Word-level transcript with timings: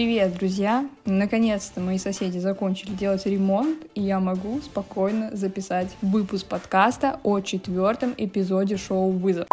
Привет, 0.00 0.32
друзья! 0.32 0.88
Наконец-то 1.04 1.78
мои 1.78 1.98
соседи 1.98 2.38
закончили 2.38 2.92
делать 2.92 3.26
ремонт, 3.26 3.80
и 3.94 4.00
я 4.00 4.18
могу 4.18 4.58
спокойно 4.62 5.28
записать 5.36 5.94
выпуск 6.00 6.46
подкаста 6.46 7.20
о 7.22 7.40
четвертом 7.40 8.14
эпизоде 8.16 8.78
шоу 8.78 9.10
«Вызов». 9.10 9.46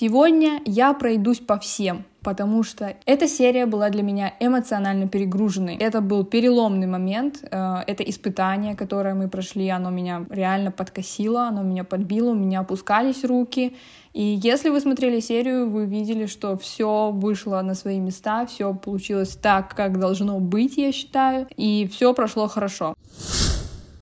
Сегодня 0.00 0.60
я 0.64 0.92
пройдусь 0.92 1.40
по 1.40 1.58
всем, 1.58 2.04
потому 2.22 2.62
что 2.62 2.94
эта 3.04 3.26
серия 3.26 3.66
была 3.66 3.90
для 3.90 4.04
меня 4.04 4.32
эмоционально 4.38 5.08
перегруженной. 5.08 5.74
Это 5.74 6.00
был 6.00 6.24
переломный 6.24 6.86
момент, 6.86 7.40
э, 7.42 7.78
это 7.84 8.04
испытание, 8.04 8.76
которое 8.76 9.14
мы 9.14 9.28
прошли, 9.28 9.68
оно 9.68 9.90
меня 9.90 10.24
реально 10.30 10.70
подкосило, 10.70 11.48
оно 11.48 11.64
меня 11.64 11.82
подбило, 11.82 12.30
у 12.30 12.34
меня 12.34 12.60
опускались 12.60 13.24
руки. 13.24 13.74
И 14.12 14.38
если 14.40 14.68
вы 14.68 14.80
смотрели 14.80 15.18
серию, 15.18 15.68
вы 15.68 15.86
видели, 15.86 16.26
что 16.26 16.56
все 16.56 17.10
вышло 17.10 17.60
на 17.62 17.74
свои 17.74 17.98
места, 17.98 18.46
все 18.46 18.74
получилось 18.74 19.36
так, 19.42 19.74
как 19.74 19.98
должно 19.98 20.38
быть, 20.38 20.76
я 20.76 20.92
считаю, 20.92 21.48
и 21.56 21.88
все 21.92 22.14
прошло 22.14 22.46
хорошо. 22.46 22.94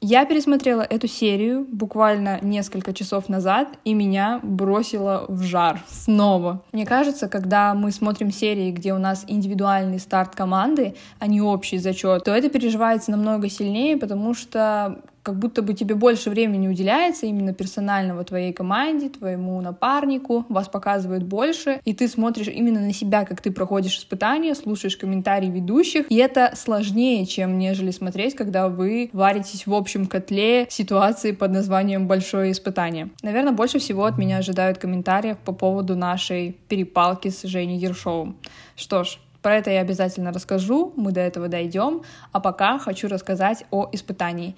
Я 0.01 0.25
пересмотрела 0.25 0.83
эту 0.83 1.09
серию 1.09 1.67
буквально 1.71 2.39
несколько 2.43 2.93
часов 2.93 3.29
назад, 3.29 3.69
и 3.85 3.95
меня 3.95 4.41
бросило 4.43 5.25
в 5.29 5.43
жар 5.43 5.81
снова. 5.89 6.63
Мне 6.73 6.87
кажется, 6.87 7.29
когда 7.29 7.75
мы 7.75 7.91
смотрим 7.93 8.31
серии, 8.31 8.71
где 8.71 8.93
у 8.93 8.99
нас 8.99 9.25
индивидуальный 9.27 9.99
старт 9.99 10.35
команды, 10.35 10.95
а 11.19 11.27
не 11.27 11.41
общий 11.41 11.79
зачет, 11.79 12.25
то 12.25 12.33
это 12.33 12.49
переживается 12.49 13.11
намного 13.11 13.49
сильнее, 13.49 13.97
потому 13.97 14.35
что 14.35 15.01
как 15.27 15.41
будто 15.41 15.61
бы 15.61 15.75
тебе 15.75 15.97
больше 15.97 16.31
времени 16.31 16.69
уделяется 16.69 17.27
именно 17.27 17.53
персонального 17.53 18.23
твоей 18.23 18.53
команде, 18.53 19.09
твоему 19.09 19.61
напарнику, 19.61 20.47
вас 20.49 20.69
показывают 20.69 21.25
больше, 21.25 21.81
и 21.85 21.95
ты 21.95 22.07
смотришь 22.07 22.47
именно 22.47 22.79
на 22.79 22.93
себя, 22.93 23.25
как 23.25 23.41
ты 23.41 23.51
проходишь 23.51 23.99
испытания, 23.99 24.55
слушаешь 24.55 24.97
комментарии 24.97 25.51
ведущих, 25.51 26.07
и 26.13 26.15
это 26.15 26.53
сложнее, 26.55 27.27
чем 27.27 27.59
нежели 27.59 27.91
смотреть, 27.91 28.37
когда 28.37 28.69
вы 28.69 29.11
варитесь 29.13 29.67
в 29.67 29.75
общем 29.75 30.07
котле 30.07 30.69
ситуации 30.71 31.33
под 31.33 31.51
названием 31.51 32.07
«Большое 32.07 32.53
испытание». 32.53 33.11
Наверное, 33.23 33.53
больше 33.53 33.81
всего 33.81 34.05
от 34.05 34.19
меня 34.19 34.37
ожидают 34.37 34.79
комментариев 34.79 35.39
по 35.39 35.51
поводу 35.51 35.97
нашей 35.97 36.57
перепалки 36.69 37.31
с 37.31 37.43
Женей 37.43 37.79
Ершовым. 37.79 38.37
Что 38.77 39.03
ж, 39.03 39.19
про 39.47 39.59
это 39.59 39.71
я 39.71 39.81
обязательно 39.81 40.33
расскажу, 40.33 40.93
мы 40.97 41.13
до 41.13 41.21
этого 41.21 41.47
дойдем, 41.47 42.03
а 42.33 42.41
пока 42.41 42.81
хочу 42.81 43.07
рассказать 43.07 43.65
о 43.71 43.89
испытании. 43.93 44.57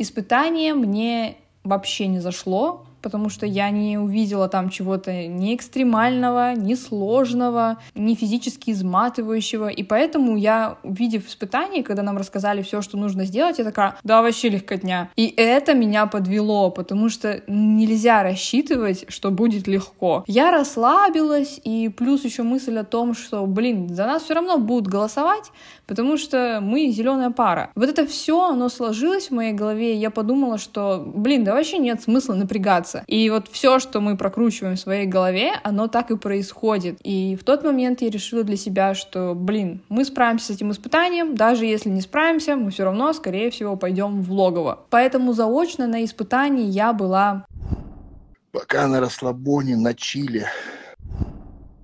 Испытание 0.00 0.72
мне 0.72 1.36
вообще 1.62 2.06
не 2.06 2.20
зашло, 2.20 2.86
потому 3.02 3.28
что 3.28 3.46
я 3.46 3.70
не 3.70 3.98
увидела 3.98 4.48
там 4.48 4.70
чего-то 4.70 5.26
ни 5.26 5.54
экстремального, 5.54 6.54
ни 6.54 6.74
сложного, 6.74 7.78
ни 7.94 8.14
физически 8.14 8.70
изматывающего. 8.70 9.68
И 9.68 9.82
поэтому 9.82 10.36
я, 10.36 10.78
увидев 10.82 11.26
испытание, 11.26 11.82
когда 11.82 12.02
нам 12.02 12.16
рассказали 12.16 12.62
все, 12.62 12.82
что 12.82 12.96
нужно 12.96 13.24
сделать, 13.24 13.58
я 13.58 13.64
такая, 13.64 13.96
да, 14.04 14.22
вообще 14.22 14.48
легкотня. 14.48 15.10
И 15.16 15.32
это 15.36 15.74
меня 15.74 16.06
подвело, 16.06 16.70
потому 16.70 17.08
что 17.08 17.42
нельзя 17.46 18.22
рассчитывать, 18.22 19.04
что 19.08 19.30
будет 19.30 19.66
легко. 19.66 20.24
Я 20.26 20.50
расслабилась, 20.50 21.60
и 21.62 21.88
плюс 21.88 22.24
еще 22.24 22.42
мысль 22.42 22.78
о 22.78 22.84
том, 22.84 23.14
что, 23.14 23.46
блин, 23.46 23.94
за 23.94 24.06
нас 24.06 24.22
все 24.22 24.34
равно 24.34 24.58
будут 24.58 24.88
голосовать, 24.88 25.50
потому 25.90 26.16
что 26.16 26.60
мы 26.62 26.86
зеленая 26.90 27.30
пара. 27.30 27.72
Вот 27.74 27.88
это 27.88 28.06
все, 28.06 28.50
оно 28.50 28.68
сложилось 28.68 29.26
в 29.26 29.30
моей 29.32 29.52
голове, 29.52 29.96
и 29.96 29.98
я 29.98 30.10
подумала, 30.10 30.56
что, 30.56 31.02
блин, 31.04 31.42
да 31.42 31.52
вообще 31.52 31.78
нет 31.78 32.00
смысла 32.00 32.34
напрягаться. 32.34 33.02
И 33.08 33.28
вот 33.28 33.48
все, 33.50 33.80
что 33.80 34.00
мы 34.00 34.16
прокручиваем 34.16 34.76
в 34.76 34.78
своей 34.78 35.06
голове, 35.06 35.50
оно 35.64 35.88
так 35.88 36.12
и 36.12 36.16
происходит. 36.16 37.00
И 37.02 37.34
в 37.34 37.42
тот 37.42 37.64
момент 37.64 38.02
я 38.02 38.08
решила 38.08 38.44
для 38.44 38.56
себя, 38.56 38.94
что, 38.94 39.34
блин, 39.34 39.82
мы 39.88 40.04
справимся 40.04 40.46
с 40.46 40.50
этим 40.50 40.70
испытанием, 40.70 41.34
даже 41.34 41.66
если 41.66 41.88
не 41.88 42.02
справимся, 42.02 42.54
мы 42.54 42.70
все 42.70 42.84
равно, 42.84 43.12
скорее 43.12 43.50
всего, 43.50 43.74
пойдем 43.74 44.22
в 44.22 44.30
логово. 44.30 44.84
Поэтому 44.90 45.32
заочно 45.32 45.88
на 45.88 46.04
испытании 46.04 46.70
я 46.70 46.92
была... 46.92 47.44
Пока 48.52 48.86
на 48.86 49.00
расслабоне, 49.00 49.76
на 49.76 49.92
чиле. 49.92 50.46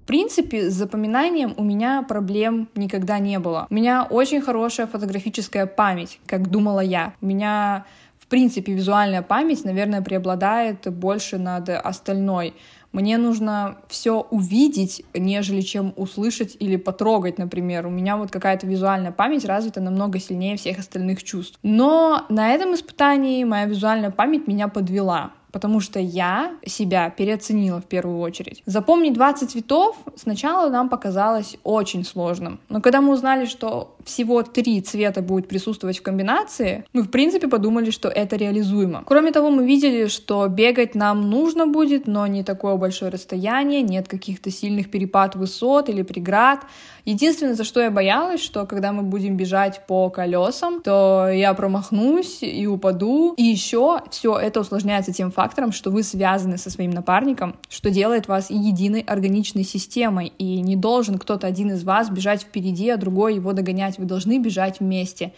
В 0.07 0.09
принципе, 0.09 0.71
с 0.71 0.75
запоминанием 0.75 1.53
у 1.57 1.65
меня 1.65 2.05
проблем 2.09 2.69
никогда 2.77 3.19
не 3.19 3.41
было. 3.41 3.67
У 3.69 3.75
меня 3.75 4.07
очень 4.09 4.41
хорошая 4.41 4.87
фотографическая 4.87 5.67
память, 5.67 6.21
как 6.27 6.49
думала 6.49 6.79
я. 6.79 7.15
У 7.21 7.27
меня 7.27 7.87
в 8.21 8.29
принципе, 8.29 8.73
визуальная 8.73 9.23
память, 9.23 9.65
наверное, 9.65 10.03
преобладает 10.03 10.93
больше 10.93 11.39
над 11.39 11.69
остальной. 11.71 12.55
Мне 12.93 13.19
нужно 13.19 13.79
все 13.89 14.21
увидеть, 14.21 15.05
нежели 15.13 15.61
чем 15.61 15.93
услышать 15.97 16.57
или 16.61 16.77
потрогать, 16.77 17.39
например. 17.39 17.87
У 17.89 17.91
меня 17.91 18.17
вот 18.17 18.31
какая-то 18.31 18.67
визуальная 18.67 19.13
память 19.13 19.45
развита 19.45 19.81
намного 19.81 20.21
сильнее 20.21 20.57
всех 20.57 20.79
остальных 20.79 21.25
чувств. 21.25 21.59
Но 21.65 22.27
на 22.29 22.53
этом 22.53 22.75
испытании 22.75 23.43
моя 23.43 23.65
визуальная 23.67 24.13
память 24.13 24.47
меня 24.47 24.69
подвела 24.69 25.33
потому 25.57 25.81
что 25.81 25.99
я 25.99 26.53
себя 26.67 27.09
переоценила 27.09 27.81
в 27.81 27.87
первую 27.87 28.19
очередь. 28.19 28.63
Запомнить 28.67 29.15
20 29.15 29.51
цветов 29.51 29.97
сначала 30.15 30.69
нам 30.69 30.91
показалось 30.91 31.57
очень 31.65 32.05
сложным, 32.05 32.61
но 32.69 32.83
когда 32.83 33.01
мы 33.01 33.15
узнали, 33.15 33.47
что 33.47 33.97
всего 34.05 34.43
три 34.43 34.83
цвета 34.83 35.23
будет 35.23 35.49
присутствовать 35.49 35.99
в 35.99 36.03
комбинации, 36.03 36.85
мы 36.93 37.01
в 37.01 37.11
принципе 37.11 37.49
подумали, 37.49 37.91
что 37.91 38.11
это 38.11 38.37
реализуемо. 38.37 39.03
Кроме 39.07 39.33
того, 39.33 39.51
мы 39.51 39.67
видели, 39.67 40.09
что 40.09 40.47
бегать 40.49 40.95
нам 40.95 41.31
нужно 41.31 41.67
будет, 41.67 42.07
но 42.07 42.27
не 42.27 42.45
такое 42.45 42.77
большое 42.77 43.11
расстояние, 43.11 43.81
нет 43.81 44.09
каких-то 44.09 44.51
сильных 44.51 44.91
перепад 44.91 45.37
высот 45.37 45.89
или 45.89 46.03
преград. 46.03 46.61
Единственное, 47.07 47.55
за 47.55 47.65
что 47.65 47.81
я 47.81 47.91
боялась, 47.91 48.43
что 48.43 48.67
когда 48.67 48.93
мы 48.93 49.03
будем 49.03 49.37
бежать 49.37 49.87
по 49.87 50.11
колесам, 50.11 50.83
то 50.83 51.29
я 51.33 51.55
промахнусь 51.55 52.43
и 52.43 52.67
упаду. 52.67 53.33
И 53.37 53.45
еще 53.45 54.03
все 54.11 54.37
это 54.37 54.61
усложняется 54.61 55.13
тем 55.13 55.31
фактом, 55.31 55.46
фактором, 55.47 55.71
что 55.71 55.93
вы 55.93 56.03
связаны 56.03 56.59
со 56.59 56.71
своим 56.71 56.91
напарником, 56.91 57.55
что 57.69 57.89
делает 57.89 58.27
вас 58.27 58.51
единой 58.51 59.03
органичной 59.03 59.63
системой, 59.63 60.33
и 60.39 60.61
не 60.61 60.75
должен 60.75 61.19
кто-то 61.19 61.47
один 61.47 61.71
из 61.71 61.85
вас 61.85 62.11
бежать 62.11 62.43
впереди, 62.43 62.91
а 62.91 62.97
другой 62.97 63.37
его 63.37 63.53
догонять. 63.53 63.97
Вы 63.99 64.07
должны 64.07 64.41
бежать 64.41 64.81
вместе. 64.81 65.33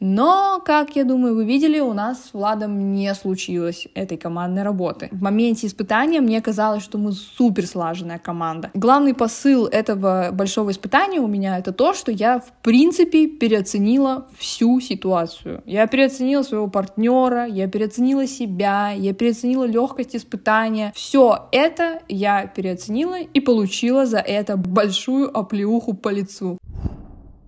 Но, 0.00 0.62
как 0.64 0.94
я 0.96 1.04
думаю, 1.04 1.34
вы 1.34 1.44
видели, 1.44 1.80
у 1.80 1.92
нас 1.92 2.26
с 2.26 2.32
Владом 2.32 2.92
не 2.92 3.12
случилось 3.14 3.88
этой 3.94 4.16
командной 4.16 4.62
работы. 4.62 5.08
В 5.10 5.22
моменте 5.22 5.66
испытания 5.66 6.20
мне 6.20 6.40
казалось, 6.40 6.84
что 6.84 6.98
мы 6.98 7.12
супер 7.12 7.66
слаженная 7.66 8.18
команда. 8.18 8.70
Главный 8.74 9.14
посыл 9.14 9.66
этого 9.66 10.30
большого 10.32 10.70
испытания 10.70 11.20
у 11.20 11.26
меня 11.26 11.58
это 11.58 11.72
то, 11.72 11.94
что 11.94 12.12
я 12.12 12.38
в 12.38 12.52
принципе 12.62 13.26
переоценила 13.26 14.28
всю 14.38 14.80
ситуацию. 14.80 15.62
Я 15.66 15.86
переоценила 15.86 16.42
своего 16.42 16.68
партнера, 16.68 17.46
я 17.46 17.66
переоценила 17.66 18.26
себя, 18.26 18.90
я 18.90 19.12
переоценила 19.14 19.64
легкость 19.64 20.14
испытания. 20.14 20.92
Все 20.94 21.48
это 21.50 22.02
я 22.08 22.46
переоценила 22.46 23.18
и 23.20 23.40
получила 23.40 24.06
за 24.06 24.18
это 24.18 24.56
большую 24.56 25.36
оплеуху 25.36 25.94
по 25.94 26.10
лицу. 26.10 26.58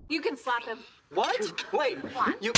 You 0.09 0.19
can 0.21 0.35
slap 0.35 0.67
him. 0.67 0.77
What? 1.13 1.53
Wait, 1.73 1.97
you... 2.39 2.53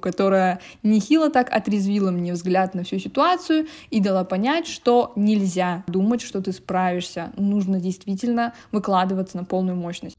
которая 0.00 0.60
нехило 0.82 1.30
так 1.30 1.50
отрезвила 1.50 2.10
мне 2.10 2.34
взгляд 2.34 2.74
на 2.74 2.84
всю 2.84 2.98
ситуацию 2.98 3.66
и 3.88 4.00
дала 4.00 4.24
понять, 4.24 4.66
что 4.66 5.12
нельзя 5.16 5.84
думать, 5.86 6.20
что 6.20 6.42
ты 6.42 6.52
справишься. 6.52 7.32
Нужно 7.38 7.80
действительно 7.80 8.52
выкладываться 8.72 9.38
на 9.38 9.44
полную 9.44 9.76
мощность. 9.76 10.18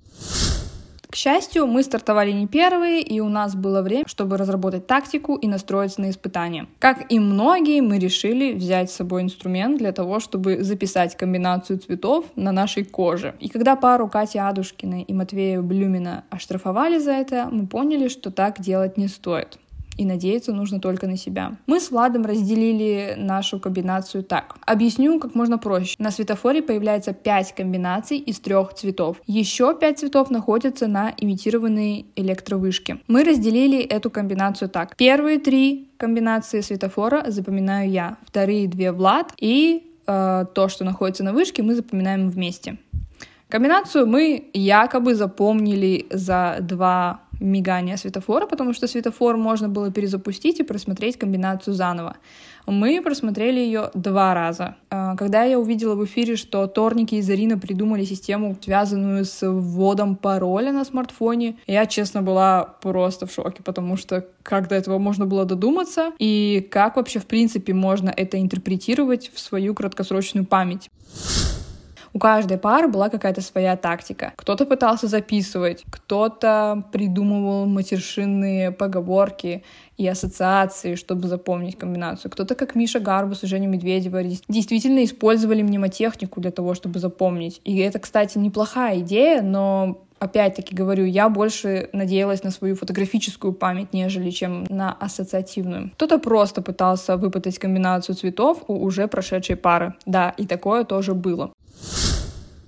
К 1.12 1.16
счастью, 1.16 1.66
мы 1.66 1.82
стартовали 1.82 2.32
не 2.32 2.46
первые, 2.46 3.02
и 3.02 3.20
у 3.20 3.30
нас 3.30 3.56
было 3.56 3.82
время, 3.82 4.04
чтобы 4.06 4.38
разработать 4.38 4.86
тактику 4.86 5.36
и 5.36 5.48
настроиться 5.48 6.02
на 6.02 6.12
испытания. 6.12 6.68
Как 6.78 7.12
и 7.12 7.18
многие, 7.18 7.82
мы 7.82 7.98
решили 7.98 8.54
взять 8.54 8.92
с 8.92 8.96
собой 8.96 9.24
инструмент 9.24 9.80
для 9.80 9.92
того, 9.92 10.20
чтобы 10.20 10.64
записать 10.64 11.18
комбинацию 11.18 11.80
цветов 11.80 12.26
на 12.36 12.52
нашей 12.52 12.84
коже. 12.84 13.34
И 13.40 13.50
когда 13.50 13.76
пару 13.76 14.08
Кати 14.08 14.38
Адушкиной 14.38 15.02
и 15.02 15.14
Матвея 15.14 15.62
Блюмина 15.62 16.26
оштрафовали 16.30 17.00
за 17.00 17.14
это, 17.14 17.50
мы 17.52 17.66
поняли, 17.66 18.08
что 18.08 18.30
так 18.30 18.62
делать 18.62 18.96
не 18.96 19.08
стоит 19.08 19.58
и 20.00 20.06
надеяться 20.06 20.54
нужно 20.54 20.80
только 20.80 21.08
на 21.08 21.18
себя. 21.18 21.58
Мы 21.68 21.82
с 21.82 21.92
Владом 21.92 22.26
разделили 22.26 23.16
нашу 23.18 23.60
комбинацию 23.60 24.24
так. 24.24 24.56
Объясню 24.66 25.20
как 25.20 25.36
можно 25.36 25.58
проще. 25.58 25.96
На 26.00 26.10
светофоре 26.10 26.62
появляется 26.62 27.12
5 27.12 27.54
комбинаций 27.54 28.18
из 28.18 28.40
трех 28.40 28.74
цветов. 28.74 29.18
Еще 29.28 29.76
5 29.76 30.00
цветов 30.00 30.30
находятся 30.32 30.88
на 30.88 31.14
имитированной 31.18 32.06
электровышке. 32.16 33.00
Мы 33.08 33.26
разделили 33.26 33.80
эту 33.80 34.10
комбинацию 34.10 34.70
так. 34.70 34.96
Первые 34.96 35.38
три 35.38 35.90
комбинации 35.98 36.62
светофора 36.62 37.26
запоминаю 37.28 37.90
я, 37.90 38.18
вторые 38.26 38.70
две 38.70 38.94
Влад 38.94 39.34
и 39.38 39.84
э, 40.08 40.46
то, 40.56 40.70
что 40.70 40.86
находится 40.86 41.26
на 41.26 41.34
вышке, 41.34 41.62
мы 41.62 41.76
запоминаем 41.76 42.30
вместе. 42.30 42.78
Комбинацию 43.50 44.08
мы 44.08 44.50
якобы 44.54 45.14
запомнили 45.16 46.06
за 46.10 46.58
два 46.62 47.22
мигания 47.40 47.98
светофора, 47.98 48.46
потому 48.46 48.74
что 48.74 48.88
светофор 48.88 49.38
можно 49.38 49.70
было 49.70 49.92
перезапустить 49.92 50.60
и 50.60 50.64
просмотреть 50.64 51.18
комбинацию 51.18 51.74
заново. 51.74 52.18
Мы 52.66 53.02
просмотрели 53.02 53.60
ее 53.60 53.90
два 53.94 54.34
раза. 54.34 54.76
А, 54.90 55.16
когда 55.16 55.44
я 55.44 55.58
увидела 55.58 55.96
в 55.96 56.06
эфире, 56.06 56.36
что 56.36 56.68
Торники 56.68 57.16
и 57.16 57.22
Зарина 57.22 57.58
придумали 57.58 58.06
систему, 58.06 58.56
связанную 58.62 59.26
с 59.26 59.42
вводом 59.42 60.16
пароля 60.16 60.72
на 60.72 60.86
смартфоне, 60.86 61.58
я, 61.66 61.86
честно, 61.88 62.22
была 62.22 62.64
просто 62.82 63.26
в 63.26 63.32
шоке, 63.32 63.64
потому 63.64 63.98
что 63.98 64.28
как 64.44 64.68
до 64.68 64.76
этого 64.76 65.00
можно 65.00 65.26
было 65.26 65.46
додуматься 65.46 66.12
и 66.20 66.68
как 66.70 66.98
вообще, 66.98 67.20
в 67.20 67.26
принципе, 67.26 67.74
можно 67.74 68.14
это 68.16 68.40
интерпретировать 68.40 69.32
в 69.34 69.40
свою 69.40 69.74
краткосрочную 69.74 70.46
память. 70.46 70.90
У 72.14 72.20
каждой 72.20 72.58
пары 72.58 72.88
была 72.88 73.10
какая-то 73.10 73.42
своя 73.42 73.76
тактика. 73.76 74.34
Кто-то 74.36 74.66
пытался 74.66 75.08
записывать, 75.08 75.84
кто-то 75.90 76.84
придумывал 76.92 77.66
матершинные 77.66 78.72
поговорки 78.72 79.64
и 79.98 80.08
ассоциации, 80.08 80.96
чтобы 80.96 81.28
запомнить 81.28 81.78
комбинацию. 81.78 82.32
Кто-то, 82.32 82.56
как 82.56 82.76
Миша 82.76 83.00
Гарбус 83.00 83.44
и 83.44 83.48
Женя 83.48 83.68
Медведева, 83.68 84.24
действительно 84.24 85.04
использовали 85.04 85.62
мнемотехнику 85.62 86.42
для 86.42 86.52
того, 86.52 86.74
чтобы 86.74 87.00
запомнить. 87.00 87.62
И 87.66 87.78
это, 87.78 88.00
кстати, 88.00 88.38
неплохая 88.38 89.00
идея, 89.00 89.42
но 89.42 90.02
опять-таки 90.20 90.76
говорю, 90.76 91.06
я 91.06 91.30
больше 91.30 91.90
надеялась 91.94 92.44
на 92.44 92.52
свою 92.52 92.76
фотографическую 92.76 93.54
память, 93.54 93.94
нежели 93.94 94.30
чем 94.30 94.66
на 94.70 94.94
ассоциативную. 94.94 95.92
Кто-то 95.92 96.20
просто 96.20 96.62
пытался 96.62 97.18
выпытать 97.18 97.58
комбинацию 97.58 98.16
цветов 98.16 98.64
у 98.68 98.76
уже 98.76 99.08
прошедшей 99.08 99.56
пары. 99.56 99.94
Да, 100.06 100.34
и 100.38 100.46
такое 100.46 100.84
тоже 100.84 101.14
было. 101.14 101.52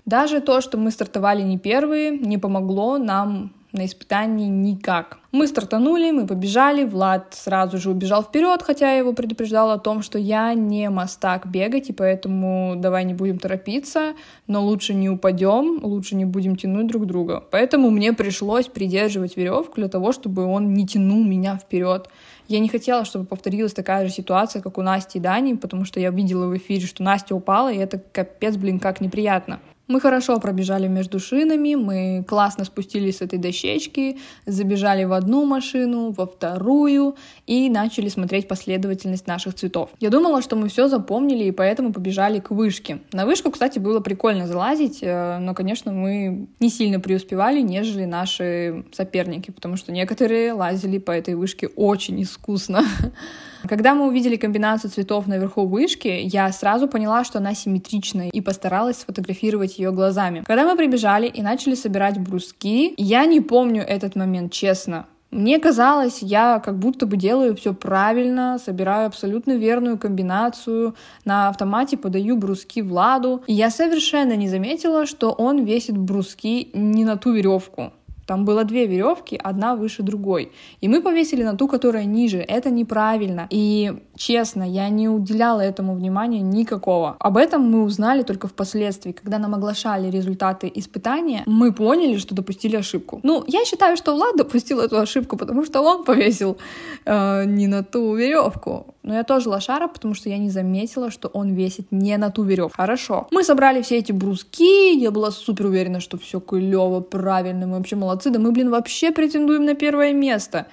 Даже 0.05 0.41
то, 0.41 0.61
что 0.61 0.77
мы 0.77 0.91
стартовали 0.91 1.41
не 1.41 1.57
первые, 1.57 2.11
не 2.11 2.37
помогло 2.37 2.97
нам 2.97 3.53
на 3.71 3.85
испытании 3.85 4.47
никак. 4.47 5.19
Мы 5.31 5.47
стартанули, 5.47 6.12
мы 6.12 6.27
побежали, 6.27 6.83
Влад 6.83 7.33
сразу 7.33 7.77
же 7.77 7.89
убежал 7.89 8.23
вперед, 8.23 8.62
хотя 8.62 8.91
я 8.91 8.97
его 8.97 9.13
предупреждала 9.13 9.73
о 9.73 9.79
том, 9.79 10.01
что 10.01 10.19
я 10.19 10.53
не 10.53 10.89
мастак 10.89 11.47
бегать, 11.47 11.89
и 11.89 11.94
поэтому 11.94 12.73
давай 12.77 13.06
не 13.06 13.13
будем 13.13 13.39
торопиться, 13.39 14.13
но 14.47 14.62
лучше 14.62 14.94
не 14.94 15.09
упадем, 15.09 15.79
лучше 15.83 16.15
не 16.15 16.25
будем 16.25 16.57
тянуть 16.57 16.88
друг 16.88 17.06
друга. 17.06 17.44
Поэтому 17.50 17.89
мне 17.91 18.12
пришлось 18.12 18.68
придерживать 18.68 19.38
веревку 19.38 19.75
для 19.75 19.88
того, 19.88 20.12
чтобы 20.12 20.44
он 20.44 20.74
не 20.74 20.85
тянул 20.85 21.24
меня 21.24 21.57
вперед. 21.57 22.09
Я 22.50 22.59
не 22.59 22.67
хотела, 22.67 23.06
чтобы 23.06 23.24
повторилась 23.24 23.71
такая 23.71 24.06
же 24.06 24.12
ситуация, 24.12 24.62
как 24.62 24.77
у 24.77 24.81
Насти 24.81 25.19
и 25.19 25.21
Дани, 25.21 25.53
потому 25.53 25.85
что 25.85 26.01
я 26.01 26.09
видела 26.09 26.47
в 26.47 26.57
эфире, 26.57 26.85
что 26.85 27.03
Настя 27.03 27.33
упала, 27.33 27.71
и 27.71 27.77
это 27.77 27.97
капец, 27.97 28.57
блин, 28.57 28.79
как 28.79 29.00
неприятно. 29.00 29.62
Мы 29.91 29.99
хорошо 29.99 30.39
пробежали 30.39 30.88
между 30.88 31.19
шинами, 31.19 31.75
мы 31.75 32.23
классно 32.25 32.63
спустились 32.63 33.17
с 33.17 33.21
этой 33.21 33.38
дощечки, 33.38 34.19
забежали 34.45 35.03
в 35.03 35.11
одну 35.11 35.43
машину, 35.43 36.11
во 36.11 36.25
вторую 36.25 37.17
и 37.45 37.69
начали 37.69 38.07
смотреть 38.07 38.47
последовательность 38.47 39.27
наших 39.27 39.53
цветов. 39.53 39.89
Я 39.99 40.09
думала, 40.09 40.41
что 40.41 40.55
мы 40.55 40.69
все 40.69 40.88
запомнили 40.88 41.43
и 41.43 41.51
поэтому 41.51 41.91
побежали 41.91 42.39
к 42.39 42.51
вышке. 42.51 43.01
На 43.11 43.25
вышку, 43.25 43.51
кстати, 43.51 43.79
было 43.79 43.99
прикольно 43.99 44.47
залазить, 44.47 44.99
э, 45.01 45.39
но, 45.39 45.53
конечно, 45.53 45.91
мы 45.91 46.47
не 46.61 46.69
сильно 46.69 47.01
преуспевали, 47.01 47.59
нежели 47.59 48.05
наши 48.05 48.85
соперники, 48.93 49.51
потому 49.51 49.75
что 49.75 49.91
некоторые 49.91 50.53
лазили 50.53 50.99
по 50.99 51.11
этой 51.11 51.35
вышке 51.35 51.67
очень 51.67 52.23
искусно. 52.23 52.85
Когда 53.67 53.95
мы 53.95 54.07
увидели 54.07 54.35
комбинацию 54.35 54.91
цветов 54.91 55.27
наверху 55.27 55.65
вышки, 55.65 56.21
я 56.23 56.51
сразу 56.51 56.87
поняла, 56.87 57.23
что 57.23 57.39
она 57.39 57.53
симметричная 57.53 58.29
и 58.29 58.41
постаралась 58.41 58.97
сфотографировать 58.97 59.79
ее 59.79 59.91
глазами. 59.91 60.43
Когда 60.45 60.65
мы 60.65 60.75
прибежали 60.75 61.27
и 61.27 61.41
начали 61.41 61.75
собирать 61.75 62.19
бруски, 62.19 62.93
я 62.97 63.25
не 63.25 63.41
помню 63.41 63.83
этот 63.83 64.15
момент, 64.15 64.51
честно. 64.51 65.05
Мне 65.31 65.59
казалось, 65.59 66.21
я 66.21 66.59
как 66.59 66.77
будто 66.77 67.05
бы 67.05 67.15
делаю 67.15 67.55
все 67.55 67.73
правильно, 67.73 68.57
собираю 68.57 69.07
абсолютно 69.07 69.53
верную 69.53 69.97
комбинацию, 69.97 70.93
на 71.23 71.47
автомате 71.47 71.95
подаю 71.95 72.35
бруски 72.35 72.81
Владу, 72.81 73.41
и 73.47 73.53
я 73.53 73.69
совершенно 73.69 74.35
не 74.35 74.49
заметила, 74.49 75.05
что 75.05 75.31
он 75.31 75.63
весит 75.63 75.97
бруски 75.97 76.69
не 76.73 77.05
на 77.05 77.15
ту 77.15 77.31
веревку. 77.31 77.93
Там 78.25 78.45
было 78.45 78.63
две 78.63 78.85
веревки, 78.88 79.39
одна 79.44 79.75
выше 79.75 80.03
другой. 80.03 80.51
И 80.81 80.88
мы 80.88 81.01
повесили 81.01 81.44
на 81.44 81.56
ту, 81.56 81.68
которая 81.68 82.06
ниже. 82.06 82.38
Это 82.38 82.69
неправильно. 82.69 83.47
И 83.50 83.94
честно, 84.15 84.63
я 84.63 84.89
не 84.89 85.09
уделяла 85.09 85.62
этому 85.62 85.95
внимания 85.95 86.41
никакого. 86.41 87.15
Об 87.19 87.38
этом 87.38 87.62
мы 87.71 87.83
узнали 87.83 88.23
только 88.23 88.47
впоследствии. 88.47 89.12
Когда 89.12 89.38
нам 89.39 89.56
оглашали 89.56 90.12
результаты 90.12 90.71
испытания, 90.73 91.44
мы 91.45 91.73
поняли, 91.73 92.18
что 92.18 92.35
допустили 92.35 92.77
ошибку. 92.77 93.19
Ну, 93.23 93.44
я 93.47 93.65
считаю, 93.65 93.97
что 93.97 94.15
Влад 94.15 94.35
допустил 94.38 94.79
эту 94.79 95.00
ошибку, 95.00 95.38
потому 95.38 95.65
что 95.65 95.81
он 95.81 96.03
повесил 96.03 96.57
э, 97.06 97.45
не 97.45 97.67
на 97.67 97.83
ту 97.83 98.15
веревку. 98.15 98.85
Но 99.03 99.15
я 99.15 99.24
тоже 99.24 99.50
лошара, 99.50 99.88
потому 99.88 100.13
что 100.13 100.29
я 100.29 100.38
не 100.38 100.50
заметила, 100.50 101.09
что 101.09 101.27
он 101.27 101.53
весит 101.53 101.91
не 101.91 102.17
на 102.17 102.29
ту 102.29 102.44
веревку. 102.44 102.75
Хорошо. 102.77 103.27
Мы 103.31 103.44
собрали 103.44 103.81
все 103.81 103.97
эти 103.97 104.12
бруски, 104.12 104.95
я 105.00 105.12
была 105.12 105.31
супер 105.31 105.65
уверена, 105.65 106.00
что 106.00 106.17
все 106.17 106.39
клево, 106.39 107.00
правильно, 107.00 107.65
мы 107.65 107.77
вообще 107.77 107.95
молодцы, 107.95 108.10
да 108.15 108.39
мы, 108.39 108.51
блин, 108.51 108.69
вообще 108.69 109.11
претендуем 109.11 109.65
на 109.65 109.75
первое 109.75 110.13
место. 110.13 110.67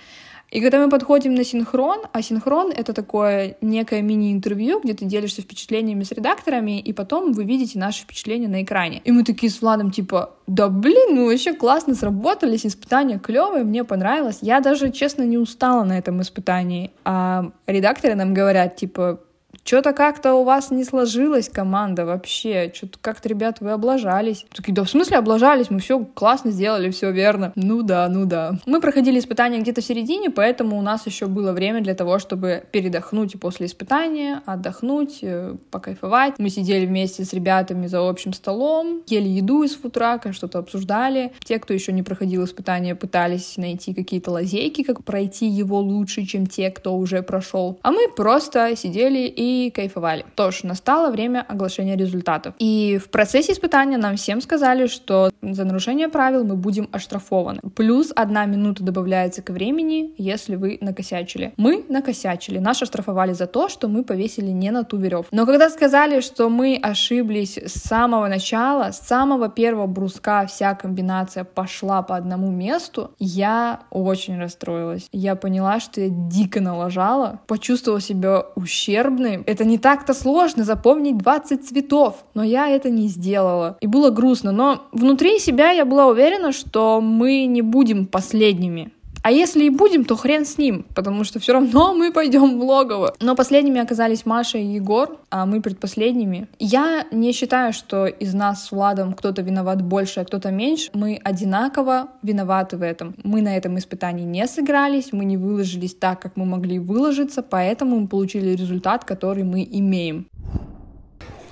И 0.51 0.63
когда 0.63 0.83
мы 0.83 0.89
подходим 0.89 1.35
на 1.35 1.45
синхрон, 1.45 2.01
а 2.13 2.23
синхрон— 2.23 2.73
это 2.77 2.95
такое 2.95 3.57
некое 3.61 4.01
мини-интервью, 4.01 4.81
где 4.83 4.95
ты 4.95 5.05
делишься 5.05 5.43
впечатлениями 5.43 6.05
с 6.05 6.13
редакторами, 6.13 6.81
и 6.81 6.93
потом 6.95 7.33
вы 7.33 7.45
видите 7.45 7.79
наши 7.79 8.03
впечатления 8.03 8.49
на 8.49 8.63
экране. 8.63 9.03
И 9.05 9.13
мы 9.13 9.25
такие 9.25 9.53
с 9.53 9.61
Владом 9.61 9.91
типа, 9.91 10.31
да 10.47 10.69
блин, 10.69 11.17
ну 11.17 11.27
вообще 11.27 11.53
классно 11.53 11.95
сработались, 11.95 12.65
испытания 12.65 13.19
клевые, 13.19 13.65
мне 13.65 13.85
понравилось. 13.85 14.39
Я 14.41 14.61
даже, 14.61 14.91
честно, 14.91 15.25
не 15.25 15.37
устала 15.37 15.85
на 15.85 15.99
этом 15.99 16.23
испытании. 16.23 16.93
А 17.05 17.51
редакторы 17.67 18.15
нам 18.15 18.33
говорят, 18.33 18.77
типа, 18.77 19.21
что-то 19.69 19.93
как-то 19.93 20.33
у 20.33 20.45
вас 20.45 20.71
не 20.71 20.83
сложилась 20.83 21.51
команда 21.51 22.07
вообще. 22.07 22.73
Что-то 22.75 22.99
как-то, 23.03 23.29
ребят, 23.29 23.61
вы 23.61 23.73
облажались. 23.73 24.47
Такие, 24.55 24.73
да 24.73 24.83
в 24.83 24.89
смысле 24.89 25.19
облажались? 25.19 25.69
Мы 25.69 25.81
все 25.81 26.03
классно 26.03 26.53
сделали, 26.53 26.91
все 26.91 27.11
верно. 27.11 27.53
Ну 27.55 27.83
да, 27.83 28.09
ну 28.09 28.25
да. 28.25 28.55
Мы 28.65 28.81
проходили 28.81 29.19
испытания 29.19 29.59
где-то 29.61 29.83
в 29.83 29.85
середине, 29.85 30.31
поэтому 30.31 30.79
у 30.79 30.81
нас 30.81 31.05
еще 31.05 31.27
было 31.27 31.53
время 31.53 31.83
для 31.83 31.95
того, 31.95 32.19
чтобы 32.19 32.65
передохнуть 32.73 33.39
после 33.39 33.67
испытания, 33.67 34.41
отдохнуть, 34.47 35.19
э, 35.21 35.55
покайфовать. 35.71 36.39
Мы 36.39 36.49
сидели 36.49 36.87
вместе 36.87 37.27
с 37.27 37.35
ребятами 37.35 37.89
за 37.89 38.09
общим 38.09 38.33
столом, 38.33 39.03
ели 39.07 39.29
еду 39.29 39.65
из 39.65 39.75
футрака, 39.75 40.33
что-то 40.33 40.61
обсуждали. 40.61 41.35
Те, 41.45 41.59
кто 41.59 41.75
еще 41.75 41.93
не 41.93 42.03
проходил 42.03 42.43
испытания, 42.47 42.95
пытались 42.95 43.59
найти 43.59 43.93
какие-то 43.93 44.31
лазейки, 44.31 44.83
как 44.83 45.05
пройти 45.05 45.47
его 45.47 45.79
лучше, 45.81 46.25
чем 46.25 46.47
те, 46.47 46.71
кто 46.71 46.97
уже 46.97 47.23
прошел. 47.23 47.79
А 47.83 47.91
мы 47.91 48.09
просто 48.17 48.75
сидели 48.75 49.27
и 49.27 49.58
кайфовали. 49.75 50.25
Тоже 50.35 50.67
настало 50.67 51.11
время 51.11 51.45
оглашения 51.47 51.97
результатов. 51.97 52.55
И 52.59 52.99
в 53.03 53.11
процессе 53.11 53.53
испытания 53.53 53.99
нам 53.99 54.17
всем 54.17 54.41
сказали, 54.41 54.87
что 54.87 55.31
за 55.43 55.65
нарушение 55.65 56.09
правил 56.09 56.45
мы 56.45 56.57
будем 56.57 56.89
оштрафованы. 56.93 57.61
Плюс 57.75 58.13
одна 58.15 58.47
минута 58.47 58.83
добавляется 58.83 59.43
к 59.43 59.51
времени, 59.51 60.15
если 60.19 60.57
вы 60.57 60.79
накосячили. 60.81 61.53
Мы 61.57 61.85
накосячили. 61.89 62.59
Нас 62.59 62.83
оштрафовали 62.83 63.33
за 63.33 63.47
то, 63.47 63.69
что 63.69 63.89
мы 63.89 64.05
повесили 64.05 64.51
не 64.51 64.71
на 64.71 64.85
ту 64.85 64.97
веревку. 64.97 65.35
Но 65.35 65.47
когда 65.47 65.71
сказали, 65.71 66.21
что 66.21 66.49
мы 66.49 66.79
ошиблись 66.81 67.59
с 67.59 67.73
самого 67.89 68.29
начала, 68.29 68.93
с 68.93 69.01
самого 69.01 69.49
первого 69.49 69.87
бруска 69.87 70.47
вся 70.47 70.75
комбинация 70.75 71.45
пошла 71.45 72.03
по 72.03 72.17
одному 72.17 72.51
месту, 72.51 73.11
я 73.19 73.81
очень 73.91 74.39
расстроилась. 74.39 75.09
Я 75.13 75.37
поняла, 75.37 75.81
что 75.81 76.01
я 76.01 76.09
дико 76.11 76.61
налажала, 76.61 77.41
почувствовала 77.47 78.01
себя 78.01 78.45
ущербной, 78.55 79.43
это 79.49 79.65
не 79.65 79.79
так-то 79.79 80.13
сложно 80.13 80.63
запомнить 80.63 81.17
20 81.17 81.67
цветов, 81.67 82.27
но 82.35 82.43
я 82.45 82.69
это 82.69 82.91
не 82.91 83.09
сделала. 83.09 83.79
И 83.81 83.87
было 83.87 84.11
грустно, 84.11 84.53
но 84.53 84.83
внутри 84.93 85.39
себя 85.39 85.71
я 85.71 85.87
была 85.87 86.07
уверена, 86.07 86.53
что 86.53 87.01
мы 87.01 87.47
не 87.47 87.63
будем 87.63 88.05
последними. 88.05 88.93
А 89.23 89.31
если 89.31 89.65
и 89.65 89.71
будем, 89.71 90.05
то 90.05 90.17
хрен 90.17 90.45
с 90.45 90.59
ним, 90.59 90.85
потому 90.95 91.25
что 91.25 91.39
все 91.41 91.53
равно 91.53 91.95
мы 91.95 92.13
пойдем 92.13 92.59
в 92.59 92.63
логово. 92.63 93.15
Но 93.21 93.35
последними 93.35 93.81
оказались 93.81 94.25
Маша 94.25 94.59
и 94.59 94.65
Егор, 94.65 95.19
а 95.31 95.47
мы 95.47 95.61
предпоследними. 95.61 96.49
Я 96.59 97.05
не 97.11 97.33
считаю, 97.33 97.73
что 97.73 98.07
из 98.07 98.35
нас 98.35 98.67
с 98.67 98.73
Владом 98.73 99.13
кто-то 99.13 99.43
виноват 99.43 99.83
больше, 99.83 100.21
а 100.21 100.25
кто-то 100.25 100.51
меньше. 100.51 100.91
Мы 100.95 101.21
одинаково 101.23 102.09
виноваты 102.23 102.77
в 102.77 102.83
этом. 102.83 103.15
Мы 103.25 103.43
на 103.43 103.57
этом 103.57 103.79
испытании 103.79 104.25
не 104.25 104.47
сыгрались, 104.47 105.13
мы 105.13 105.25
не 105.25 105.37
выложились 105.37 105.95
так, 105.95 106.21
как 106.21 106.37
мы 106.37 106.45
могли 106.45 106.79
выложиться, 106.79 107.43
поэтому 107.43 107.99
мы 108.01 108.09
получили 108.09 108.51
результат, 108.51 109.05
который 109.05 109.45
мы 109.45 109.67
имеем. 109.71 110.27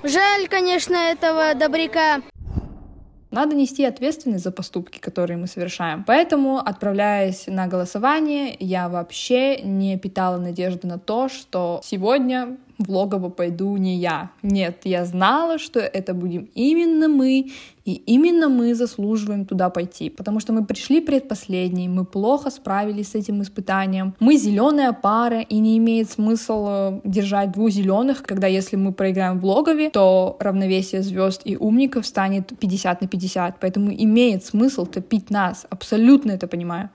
Жаль, 0.02 0.46
конечно, 0.48 0.94
этого 0.94 1.54
добряка. 1.54 2.22
Надо 3.30 3.54
нести 3.54 3.84
ответственность 3.84 4.44
за 4.44 4.52
поступки, 4.52 4.98
которые 4.98 5.36
мы 5.36 5.46
совершаем. 5.46 6.04
Поэтому, 6.04 6.58
отправляясь 6.58 7.46
на 7.46 7.66
голосование, 7.66 8.56
я 8.58 8.88
вообще 8.88 9.60
не 9.62 9.98
питала 9.98 10.38
надежды 10.38 10.86
на 10.86 10.98
то, 10.98 11.28
что 11.28 11.80
сегодня 11.82 12.56
в 12.78 12.90
логово 12.90 13.28
пойду 13.28 13.76
не 13.76 13.96
я. 13.96 14.30
Нет, 14.42 14.80
я 14.84 15.04
знала, 15.04 15.58
что 15.58 15.80
это 15.80 16.14
будем 16.14 16.48
именно 16.54 17.08
мы, 17.08 17.50
и 17.84 17.92
именно 17.92 18.48
мы 18.48 18.74
заслуживаем 18.74 19.46
туда 19.46 19.70
пойти, 19.70 20.10
потому 20.10 20.40
что 20.40 20.52
мы 20.52 20.64
пришли 20.64 21.00
предпоследние, 21.00 21.88
мы 21.88 22.04
плохо 22.04 22.50
справились 22.50 23.10
с 23.10 23.14
этим 23.14 23.42
испытанием. 23.42 24.14
Мы 24.20 24.36
зеленая 24.36 24.92
пара, 24.92 25.40
и 25.40 25.58
не 25.58 25.78
имеет 25.78 26.10
смысл 26.10 26.66
э, 26.68 27.00
держать 27.04 27.52
двух 27.52 27.70
зеленых, 27.70 28.22
когда 28.22 28.48
если 28.48 28.76
мы 28.76 28.92
проиграем 28.92 29.38
в 29.38 29.44
логове, 29.44 29.90
то 29.90 30.36
равновесие 30.40 31.02
звезд 31.02 31.42
и 31.44 31.56
умников 31.56 32.06
станет 32.06 32.58
50 32.58 33.02
на 33.02 33.08
50, 33.08 33.60
поэтому 33.60 33.92
имеет 33.92 34.44
смысл 34.44 34.84
топить 34.86 35.30
нас, 35.30 35.66
абсолютно 35.70 36.32
это 36.32 36.48
понимаю. 36.48 36.90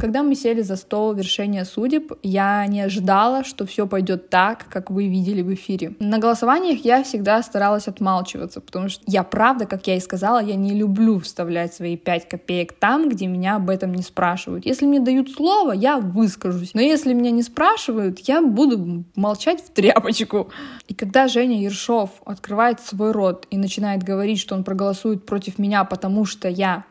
Когда 0.00 0.22
мы 0.22 0.34
сели 0.34 0.62
за 0.62 0.76
стол 0.76 1.12
вершения 1.12 1.66
судеб, 1.66 2.12
я 2.22 2.66
не 2.66 2.80
ожидала, 2.80 3.44
что 3.44 3.66
все 3.66 3.86
пойдет 3.86 4.30
так, 4.30 4.64
как 4.70 4.90
вы 4.90 5.08
видели 5.08 5.42
в 5.42 5.52
эфире. 5.52 5.92
На 6.00 6.16
голосованиях 6.16 6.86
я 6.86 7.02
всегда 7.02 7.42
старалась 7.42 7.86
отмалчиваться, 7.86 8.62
потому 8.62 8.88
что 8.88 9.02
я 9.06 9.22
правда, 9.22 9.66
как 9.66 9.86
я 9.86 9.96
и 9.96 10.00
сказала, 10.00 10.42
я 10.42 10.54
не 10.54 10.72
люблю 10.72 11.20
вставлять 11.20 11.74
свои 11.74 11.98
5 11.98 12.28
копеек 12.30 12.72
там, 12.72 13.10
где 13.10 13.26
меня 13.26 13.56
об 13.56 13.68
этом 13.68 13.92
не 13.92 14.02
спрашивают. 14.02 14.64
Если 14.64 14.86
мне 14.86 15.00
дают 15.00 15.30
слово, 15.32 15.72
я 15.72 15.98
выскажусь. 15.98 16.72
Но 16.72 16.80
если 16.80 17.12
меня 17.12 17.30
не 17.30 17.42
спрашивают, 17.42 18.20
я 18.20 18.40
буду 18.40 19.04
молчать 19.16 19.62
в 19.62 19.68
тряпочку. 19.68 20.48
И 20.88 20.94
когда 20.94 21.28
Женя 21.28 21.60
Ершов 21.60 22.22
открывает 22.24 22.80
свой 22.80 23.12
рот 23.12 23.46
и 23.50 23.58
начинает 23.58 24.02
говорить, 24.02 24.40
что 24.40 24.54
он 24.54 24.64
проголосует 24.64 25.26
против 25.26 25.58
меня, 25.58 25.84
потому 25.84 26.24
что 26.24 26.48
я 26.48 26.86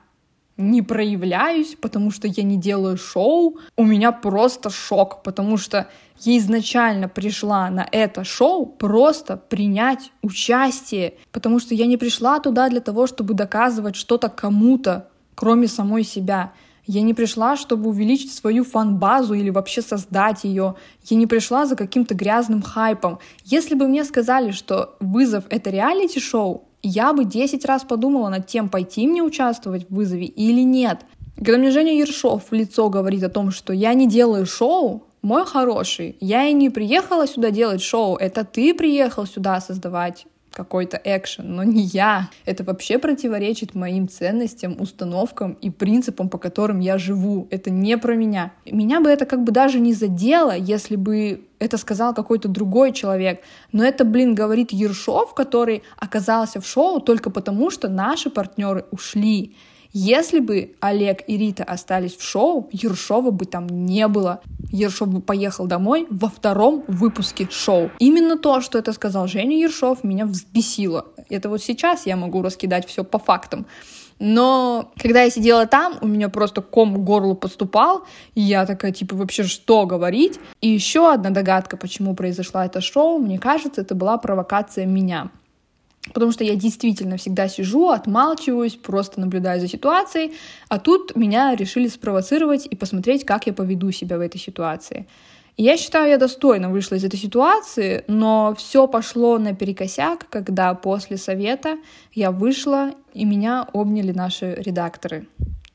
не 0.60 0.82
проявляюсь, 0.82 1.76
потому 1.80 2.12
что 2.12 2.28
я 2.28 2.44
не 2.44 2.58
делаю 2.58 2.98
шоу, 2.98 3.58
у 3.78 3.86
меня 3.86 4.12
просто 4.12 4.70
шок, 4.70 5.24
потому 5.24 5.58
что 5.58 5.88
я 6.20 6.38
изначально 6.38 7.08
пришла 7.08 7.70
на 7.70 7.88
это 7.92 8.26
шоу 8.26 8.66
просто 8.66 9.38
принять 9.38 10.12
участие, 10.22 11.14
потому 11.32 11.60
что 11.60 11.74
я 11.74 11.86
не 11.86 11.96
пришла 11.96 12.40
туда 12.40 12.70
для 12.70 12.82
того, 12.82 13.08
чтобы 13.08 13.34
доказывать 13.34 13.96
что-то 13.96 14.28
кому-то, 14.28 15.08
кроме 15.34 15.68
самой 15.68 16.04
себя. 16.04 16.52
Я 16.86 17.04
не 17.04 17.14
пришла, 17.14 17.56
чтобы 17.56 17.90
увеличить 17.90 18.34
свою 18.34 18.66
фан-базу 18.66 19.36
или 19.36 19.52
вообще 19.52 19.82
создать 19.82 20.44
ее. 20.44 20.76
Я 21.06 21.18
не 21.18 21.28
пришла 21.28 21.68
за 21.68 21.76
каким-то 21.76 22.16
грязным 22.16 22.64
хайпом. 22.64 23.20
Если 23.46 23.76
бы 23.76 23.88
мне 23.88 24.04
сказали, 24.04 24.52
что 24.52 24.98
вызов— 25.00 25.46
это 25.50 25.70
реалити-шоу, 25.70 26.64
я 26.82 27.14
бы 27.14 27.26
10 27.26 27.66
раз 27.66 27.84
подумала 27.84 28.30
над 28.30 28.48
тем, 28.48 28.70
пойти 28.70 29.08
мне 29.08 29.22
участвовать 29.22 29.90
в 29.90 29.96
вызове 29.96 30.26
или 30.26 30.62
нет. 30.62 31.00
Когда 31.36 31.58
мне 31.58 31.72
Женя 31.72 31.98
Ершов 31.98 32.44
в 32.50 32.54
лицо 32.54 32.90
говорит 32.90 33.24
о 33.24 33.30
том, 33.30 33.52
что 33.52 33.74
я 33.74 33.94
не 33.94 34.08
делаю 34.08 34.46
шоу, 34.46 35.04
мой 35.22 35.46
хороший, 35.46 36.16
я 36.20 36.46
и 36.46 36.54
не 36.54 36.70
приехала 36.70 37.28
сюда 37.28 37.52
делать 37.52 37.82
шоу, 37.82 38.16
это 38.16 38.46
ты 38.46 38.74
приехал 38.74 39.26
сюда 39.26 39.60
создавать 39.62 40.26
какой-то 40.52 41.00
экшен, 41.04 41.56
но 41.56 41.64
не 41.64 41.84
я. 41.84 42.30
Это 42.46 42.64
вообще 42.64 42.98
противоречит 42.98 43.76
моим 43.76 44.08
ценностям, 44.08 44.80
установкам 44.80 45.54
и 45.54 45.70
принципам, 45.70 46.30
по 46.30 46.38
которым 46.38 46.80
я 46.80 46.98
живу. 46.98 47.48
Это 47.52 47.70
не 47.70 47.98
про 47.98 48.16
меня. 48.16 48.52
Меня 48.66 49.00
бы 49.02 49.10
это 49.10 49.26
как 49.26 49.44
бы 49.44 49.52
даже 49.52 49.80
не 49.80 49.94
задело, 49.94 50.56
если 50.56 50.96
бы 50.96 51.46
это 51.60 51.78
сказал 51.78 52.14
какой-то 52.14 52.48
другой 52.48 52.94
человек. 52.94 53.42
Но 53.72 53.84
это, 53.84 54.06
блин, 54.06 54.34
говорит 54.34 54.72
Ершов, 54.72 55.34
который 55.34 55.84
оказался 55.98 56.62
в 56.62 56.68
шоу 56.68 57.00
только 57.00 57.30
потому, 57.30 57.70
что 57.70 57.90
наши 57.90 58.30
партнеры 58.30 58.86
ушли. 58.92 59.56
Если 59.92 60.40
бы 60.40 60.76
Олег 60.82 61.24
и 61.28 61.36
Рита 61.36 61.64
остались 61.64 62.16
в 62.16 62.22
шоу, 62.22 62.70
Ершова 62.72 63.32
бы 63.32 63.46
там 63.46 63.68
не 63.68 64.08
было. 64.08 64.42
Ершов 64.72 65.08
бы 65.08 65.20
поехал 65.20 65.66
домой 65.66 66.06
во 66.12 66.30
втором 66.30 66.84
выпуске 66.88 67.48
шоу. 67.50 67.90
Именно 67.98 68.38
то, 68.38 68.62
что 68.62 68.78
это 68.78 68.94
сказал 68.94 69.28
Женя 69.28 69.58
Ершов, 69.58 70.04
меня 70.04 70.26
взбесило. 70.26 71.06
Это 71.30 71.50
вот 71.50 71.64
сейчас 71.64 72.06
я 72.06 72.16
могу 72.18 72.44
раскидать 72.44 72.88
все 72.88 73.04
по 73.04 73.18
фактам. 73.18 73.66
Но 74.20 74.92
когда 75.02 75.24
я 75.24 75.30
сидела 75.30 75.66
там, 75.66 75.98
у 76.02 76.08
меня 76.08 76.30
просто 76.30 76.62
ком 76.62 76.94
к 76.94 77.00
горлу 77.00 77.36
поступал, 77.36 78.04
и 78.36 78.42
я 78.42 78.66
такая, 78.66 78.92
типа, 78.92 79.16
вообще 79.16 79.44
что 79.44 79.86
говорить? 79.86 80.40
И 80.62 80.68
еще 80.68 81.12
одна 81.12 81.30
догадка, 81.30 81.78
почему 81.78 82.14
произошла 82.16 82.66
это 82.66 82.82
шоу, 82.82 83.18
мне 83.18 83.40
кажется, 83.40 83.82
это 83.82 83.96
была 83.96 84.18
провокация 84.18 84.86
меня. 84.86 85.32
Потому 86.14 86.32
что 86.32 86.44
я 86.44 86.56
действительно 86.56 87.18
всегда 87.18 87.48
сижу, 87.48 87.90
отмалчиваюсь, 87.90 88.76
просто 88.76 89.20
наблюдаю 89.20 89.60
за 89.62 89.68
ситуацией, 89.68 90.34
а 90.68 90.80
тут 90.80 91.16
меня 91.16 91.56
решили 91.56 91.88
спровоцировать 91.88 92.66
и 92.66 92.76
посмотреть, 92.76 93.26
как 93.26 93.48
я 93.48 93.54
поведу 93.54 93.92
себя 93.92 94.18
в 94.18 94.22
этой 94.22 94.40
ситуации. 94.40 95.08
Я 95.62 95.76
считаю, 95.76 96.10
я 96.10 96.18
достойно 96.18 96.70
вышла 96.70 96.96
из 96.96 97.04
этой 97.04 97.20
ситуации, 97.20 98.06
но 98.08 98.56
все 98.58 98.88
пошло 98.88 99.38
наперекосяк, 99.38 100.30
когда 100.30 100.74
после 100.74 101.18
совета 101.18 101.78
я 102.14 102.32
вышла, 102.32 102.92
и 103.14 103.26
меня 103.26 103.68
обняли 103.74 104.14
наши 104.14 104.56
редакторы. 104.56 105.28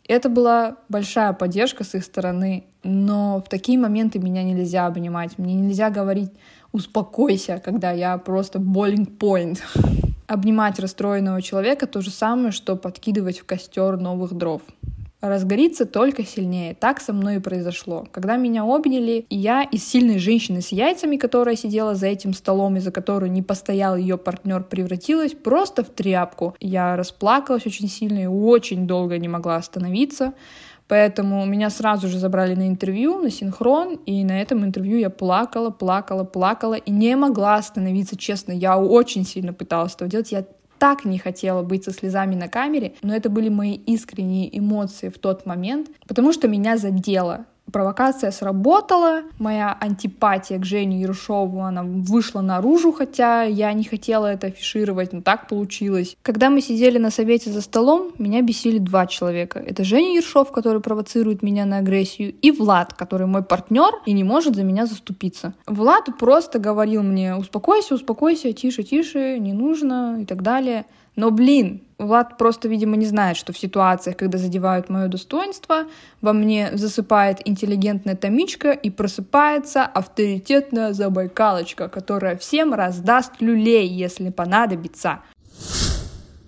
Это 0.09 0.31
была 0.31 0.77
большая 0.89 1.35
поддержка 1.35 1.85
с 1.85 1.95
их 1.95 2.05
стороны, 2.05 2.65
но 2.83 3.43
в 3.45 3.49
такие 3.51 3.79
моменты 3.79 4.19
меня 4.19 4.43
нельзя 4.43 4.87
обнимать, 4.87 5.39
мне 5.39 5.55
нельзя 5.55 5.91
говорить 5.91 6.31
«успокойся», 6.73 7.61
когда 7.63 7.91
я 7.91 8.17
просто 8.19 8.59
boiling 8.59 9.19
point. 9.19 9.61
Обнимать 10.27 10.79
расстроенного 10.79 11.43
человека 11.43 11.87
то 11.87 12.01
же 12.01 12.11
самое, 12.11 12.51
что 12.51 12.77
подкидывать 12.77 13.41
в 13.41 13.45
костер 13.45 13.99
новых 13.99 14.33
дров. 14.33 14.63
Разгорится 15.21 15.87
только 15.87 16.25
сильнее. 16.25 16.75
Так 16.75 17.01
со 17.01 17.15
мной 17.15 17.37
и 17.37 17.39
произошло. 17.41 18.07
Когда 18.13 18.37
меня 18.37 18.65
обняли, 18.65 19.25
я 19.31 19.63
из 19.63 19.87
сильной 19.87 20.19
женщины 20.19 20.61
с 20.61 20.69
яйцами, 20.69 21.17
которая 21.17 21.57
сидела 21.57 21.95
за 21.95 22.09
этим 22.09 22.35
столом, 22.35 22.77
из-за 22.77 22.91
которой 22.91 23.31
не 23.31 23.43
постоял 23.43 23.97
ее 23.97 24.19
партнер, 24.19 24.63
превратилась 24.63 25.33
просто 25.33 25.83
в 25.83 25.89
тряпку. 25.89 26.55
Я 26.61 26.97
расплакалась 26.97 27.67
очень 27.67 27.89
сильно 27.89 28.25
и 28.25 28.27
очень 28.27 28.87
долго 28.87 29.17
не 29.19 29.29
могла 29.29 29.57
остановиться. 29.57 30.35
Поэтому 30.87 31.45
меня 31.47 31.71
сразу 31.71 32.09
же 32.09 32.19
забрали 32.19 32.55
на 32.55 32.69
интервью, 32.69 33.19
на 33.19 33.31
синхрон, 33.31 33.99
и 34.07 34.23
на 34.25 34.41
этом 34.41 34.65
интервью 34.65 34.99
я 34.99 35.11
плакала, 35.11 35.71
плакала, 35.71 36.25
плакала, 36.25 36.75
и 36.75 36.91
не 36.91 37.17
могла 37.17 37.57
остановиться, 37.57 38.17
честно. 38.17 38.53
Я 38.53 38.79
очень 38.79 39.25
сильно 39.25 39.53
пыталась 39.53 39.95
это 39.95 40.07
делать. 40.07 40.33
Я 40.33 40.45
так 40.79 41.05
не 41.05 41.19
хотела 41.19 41.63
быть 41.63 41.85
со 41.85 41.93
слезами 41.93 42.35
на 42.35 42.49
камере, 42.49 42.95
но 43.03 43.15
это 43.15 43.31
были 43.31 43.49
мои 43.49 43.75
искренние 43.75 44.57
эмоции 44.59 45.09
в 45.09 45.19
тот 45.19 45.47
момент, 45.47 45.89
потому 46.07 46.33
что 46.33 46.49
меня 46.49 46.77
задело 46.77 47.47
провокация 47.75 48.31
сработала, 48.31 49.23
моя 49.41 49.77
антипатия 49.81 50.61
к 50.61 50.65
Жене 50.65 51.01
Ершову, 51.01 51.63
она 51.63 51.83
вышла 51.83 52.41
наружу, 52.41 52.93
хотя 52.93 53.43
я 53.43 53.73
не 53.73 53.83
хотела 53.83 54.27
это 54.27 54.47
афишировать, 54.47 55.13
но 55.13 55.23
так 55.23 55.49
получилось. 55.49 56.17
Когда 56.23 56.51
мы 56.51 56.61
сидели 56.61 56.99
на 56.99 57.11
совете 57.11 57.51
за 57.51 57.61
столом, 57.61 58.13
меня 58.17 58.43
бесили 58.43 58.79
два 58.79 59.07
человека. 59.07 59.59
Это 59.59 59.83
Женя 59.83 60.15
Ершов, 60.15 60.53
который 60.53 60.81
провоцирует 60.81 61.43
меня 61.43 61.67
на 61.67 61.79
агрессию, 61.79 62.33
и 62.43 62.53
Влад, 62.53 62.95
который 62.95 63.27
мой 63.27 63.43
партнер 63.43 63.91
и 64.07 64.13
не 64.13 64.23
может 64.23 64.55
за 64.55 64.63
меня 64.63 64.87
заступиться. 64.87 65.55
Влад 65.67 66.05
просто 66.17 66.61
говорил 66.61 67.03
мне, 67.03 67.35
успокойся, 67.35 67.97
успокойся, 67.97 68.53
тише, 68.53 68.85
тише, 68.85 69.37
не 69.41 69.53
нужно 69.53 70.19
и 70.21 70.25
так 70.25 70.43
далее. 70.43 70.85
Но, 71.17 71.31
блин, 71.31 71.83
Влад 71.99 72.39
просто, 72.39 72.69
видимо, 72.69 72.97
не 72.97 73.07
знает, 73.07 73.37
что 73.37 73.53
в 73.53 73.59
ситуациях, 73.59 74.17
когда 74.17 74.37
задевают 74.37 74.89
мое 74.89 75.07
достоинство, 75.07 75.85
во 76.21 76.33
мне 76.33 76.71
засыпает 76.77 77.39
интеллигентная 77.45 78.17
томичка 78.17 78.73
и 78.73 78.91
просыпается 78.91 79.85
авторитетная 79.85 80.93
забайкалочка, 80.93 81.89
которая 81.89 82.37
всем 82.37 82.75
раздаст 82.75 83.33
люлей, 83.41 83.87
если 83.87 84.31
понадобится. 84.31 85.21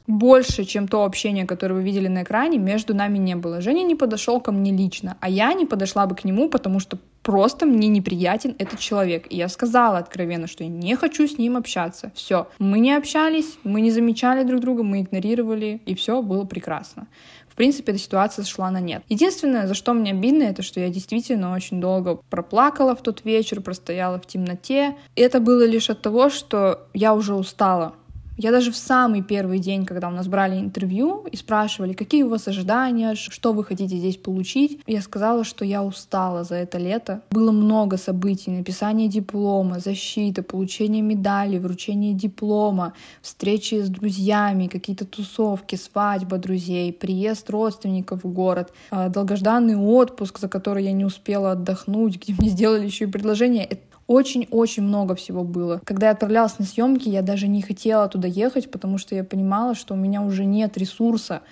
Больше, 0.08 0.64
чем 0.64 0.87
то 0.87 1.04
общение, 1.04 1.46
которое 1.46 1.75
вы 1.75 1.82
видели 1.82 2.06
на 2.06 2.23
экране, 2.23 2.58
между 2.58 2.94
нами 2.94 3.18
не 3.18 3.35
было. 3.35 3.61
Женя 3.61 3.82
не 3.82 3.96
подошел 3.96 4.40
ко 4.40 4.52
мне 4.52 4.73
лично, 4.73 5.16
а 5.20 5.28
я 5.28 5.52
не 5.52 5.66
подошла 5.66 6.06
бы 6.06 6.14
к 6.14 6.25
нему, 6.25 6.49
потому 6.49 6.78
что 6.78 6.99
просто 7.26 7.66
мне 7.66 7.88
неприятен 7.88 8.54
этот 8.61 8.78
человек. 8.78 9.26
И 9.30 9.37
я 9.37 9.49
сказала 9.49 9.99
откровенно, 9.99 10.47
что 10.47 10.62
я 10.62 10.71
не 10.71 10.95
хочу 10.95 11.26
с 11.26 11.38
ним 11.38 11.56
общаться. 11.56 12.12
Все. 12.14 12.47
Мы 12.61 12.78
не 12.78 12.92
общались, 12.92 13.59
мы 13.64 13.80
не 13.80 13.90
замечали 13.90 14.45
друг 14.45 14.61
друга, 14.61 14.85
мы 14.85 15.00
игнорировали, 15.00 15.83
и 15.87 15.97
все 15.97 16.23
было 16.23 16.45
прекрасно. 16.45 17.09
В 17.49 17.56
принципе, 17.56 17.92
эта 17.92 18.00
ситуация 18.00 18.45
сошла 18.45 18.71
на 18.71 18.80
нет. 18.80 19.02
Единственное, 19.09 19.66
за 19.66 19.75
что 19.75 19.92
мне 19.92 20.12
обидно, 20.12 20.45
это 20.45 20.62
что 20.62 20.78
я 20.78 20.88
действительно 20.88 21.52
очень 21.52 21.80
долго 21.80 22.21
проплакала 22.30 22.95
в 22.95 23.02
тот 23.02 23.25
вечер, 23.25 23.61
простояла 23.61 24.21
в 24.21 24.26
темноте. 24.26 24.95
И 25.16 25.21
это 25.21 25.40
было 25.40 25.66
лишь 25.66 25.90
от 25.90 26.02
того, 26.02 26.30
что 26.30 26.87
я 26.95 27.12
уже 27.12 27.35
устала 27.35 27.95
я 28.37 28.50
даже 28.50 28.71
в 28.71 28.76
самый 28.76 29.23
первый 29.23 29.59
день, 29.59 29.87
когда 29.87 30.09
у 30.09 30.11
нас 30.11 30.28
брали 30.28 30.59
интервью 30.59 31.26
и 31.33 31.37
спрашивали, 31.37 31.95
какие 31.95 32.23
у 32.23 32.28
вас 32.28 32.49
ожидания, 32.49 33.14
что 33.14 33.52
вы 33.52 33.64
хотите 33.64 33.97
здесь 33.97 34.16
получить, 34.16 34.81
я 34.87 35.00
сказала, 35.00 35.45
что 35.45 35.64
я 35.64 35.83
устала 35.83 36.45
за 36.45 36.57
это 36.57 36.78
лето. 36.78 37.23
Было 37.31 37.52
много 37.52 37.97
событий, 37.97 38.50
написание 38.50 39.09
диплома, 39.09 39.81
защита, 39.81 40.43
получение 40.43 41.02
медали, 41.02 41.59
вручение 41.59 42.12
диплома, 42.12 42.93
встречи 43.23 43.76
с 43.76 43.88
друзьями, 43.88 44.66
какие-то 44.66 45.07
тусовки, 45.07 45.76
свадьба 45.76 46.38
друзей, 46.38 46.93
приезд 46.93 47.49
родственников 47.50 48.25
в 48.25 48.28
город, 48.28 48.73
а, 48.90 49.09
долгожданный 49.09 49.76
отпуск, 49.76 50.38
за 50.38 50.49
который 50.49 50.85
я 50.85 50.93
не 50.93 51.05
успела 51.05 51.52
отдохнуть, 51.52 52.16
где 52.21 52.35
мне 52.38 52.50
сделали 52.50 52.85
еще 52.85 53.05
и 53.05 53.09
предложение 53.11 53.64
Очень-очень 54.07 54.85
много 54.85 55.17
всего 55.17 55.43
было. 55.43 55.81
Когда 55.85 56.07
я 56.07 56.13
отправлялась 56.13 56.59
на 56.59 56.65
съемки, 56.65 57.09
я 57.09 57.23
даже 57.23 57.49
не 57.49 57.61
хотела 57.61 58.09
туда 58.09 58.29
ехать, 58.29 58.71
потому 58.71 58.99
что 58.99 59.15
я 59.17 59.25
понимала, 59.25 59.75
что 59.75 59.95
у 59.95 59.97
меня 59.97 60.23
уже 60.23 60.45
нет 60.45 60.79
ресурса. 60.79 61.43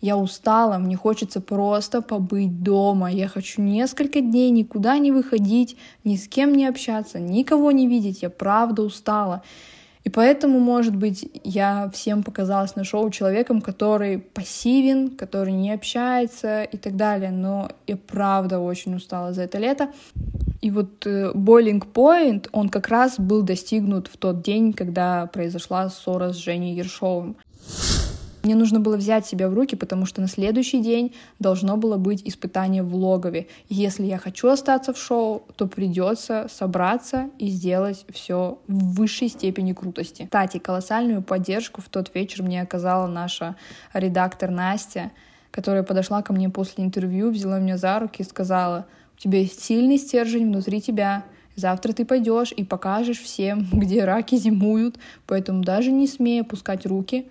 Я 0.00 0.16
устала, 0.16 0.78
мне 0.78 0.96
хочется 0.96 1.40
просто 1.40 2.02
побыть 2.02 2.62
дома. 2.62 3.10
Я 3.10 3.26
хочу 3.26 3.62
несколько 3.62 4.20
дней 4.20 4.50
никуда 4.50 4.98
не 4.98 5.10
выходить, 5.10 5.76
ни 6.04 6.16
с 6.16 6.28
кем 6.28 6.52
не 6.52 6.66
общаться, 6.66 7.18
никого 7.18 7.72
не 7.72 7.88
видеть. 7.88 8.22
Я 8.22 8.30
правда 8.30 8.82
устала. 8.82 9.42
И 10.04 10.10
поэтому, 10.10 10.60
может 10.60 10.94
быть, 10.94 11.28
я 11.44 11.90
всем 11.92 12.22
показалась 12.22 12.76
на 12.76 12.84
шоу 12.84 13.10
человеком, 13.10 13.62
который 13.62 14.18
пассивен, 14.18 15.10
который 15.16 15.52
не 15.52 15.72
общается 15.72 16.62
и 16.62 16.76
так 16.76 16.96
далее. 16.96 17.30
Но 17.30 17.70
я 17.86 17.96
правда 17.96 18.60
очень 18.60 18.94
устала 18.94 19.32
за 19.32 19.42
это 19.42 19.58
лето. 19.58 19.88
И 20.60 20.70
вот 20.70 21.06
э, 21.06 21.32
boiling 21.34 21.82
point, 21.92 22.48
он 22.52 22.68
как 22.68 22.88
раз 22.88 23.18
был 23.18 23.42
достигнут 23.42 24.08
в 24.08 24.16
тот 24.18 24.42
день, 24.42 24.72
когда 24.74 25.26
произошла 25.26 25.88
ссора 25.88 26.32
с 26.32 26.36
Женей 26.36 26.74
Ершовым. 26.74 27.36
Мне 28.44 28.56
нужно 28.56 28.78
было 28.78 28.98
взять 28.98 29.24
себя 29.26 29.48
в 29.48 29.54
руки, 29.54 29.74
потому 29.74 30.04
что 30.04 30.20
на 30.20 30.28
следующий 30.28 30.82
день 30.82 31.14
должно 31.38 31.78
было 31.78 31.96
быть 31.96 32.20
испытание 32.26 32.82
в 32.82 32.94
логове. 32.94 33.46
Если 33.70 34.04
я 34.04 34.18
хочу 34.18 34.48
остаться 34.48 34.92
в 34.92 34.98
шоу, 34.98 35.44
то 35.56 35.66
придется 35.66 36.46
собраться 36.50 37.30
и 37.38 37.48
сделать 37.48 38.04
все 38.12 38.58
в 38.68 38.96
высшей 38.96 39.28
степени 39.28 39.72
крутости. 39.72 40.24
Кстати, 40.24 40.58
колоссальную 40.58 41.22
поддержку 41.22 41.80
в 41.80 41.88
тот 41.88 42.14
вечер 42.14 42.42
мне 42.42 42.60
оказала 42.60 43.06
наша 43.06 43.56
редактор 43.94 44.50
Настя, 44.50 45.10
которая 45.50 45.82
подошла 45.82 46.20
ко 46.20 46.34
мне 46.34 46.50
после 46.50 46.84
интервью, 46.84 47.30
взяла 47.30 47.58
меня 47.58 47.78
за 47.78 47.98
руки 47.98 48.20
и 48.20 48.26
сказала, 48.26 48.84
у 49.16 49.20
тебя 49.20 49.38
есть 49.38 49.64
сильный 49.64 49.96
стержень 49.96 50.48
внутри 50.48 50.82
тебя, 50.82 51.24
Завтра 51.56 51.92
ты 51.92 52.04
пойдешь 52.04 52.52
и 52.56 52.64
покажешь 52.64 53.20
всем, 53.20 53.68
где 53.72 54.04
раки 54.04 54.34
зимуют, 54.34 54.96
поэтому 55.26 55.62
даже 55.62 55.92
не 55.92 56.06
смей 56.06 56.40
опускать 56.40 56.84
руки. 56.84 57.26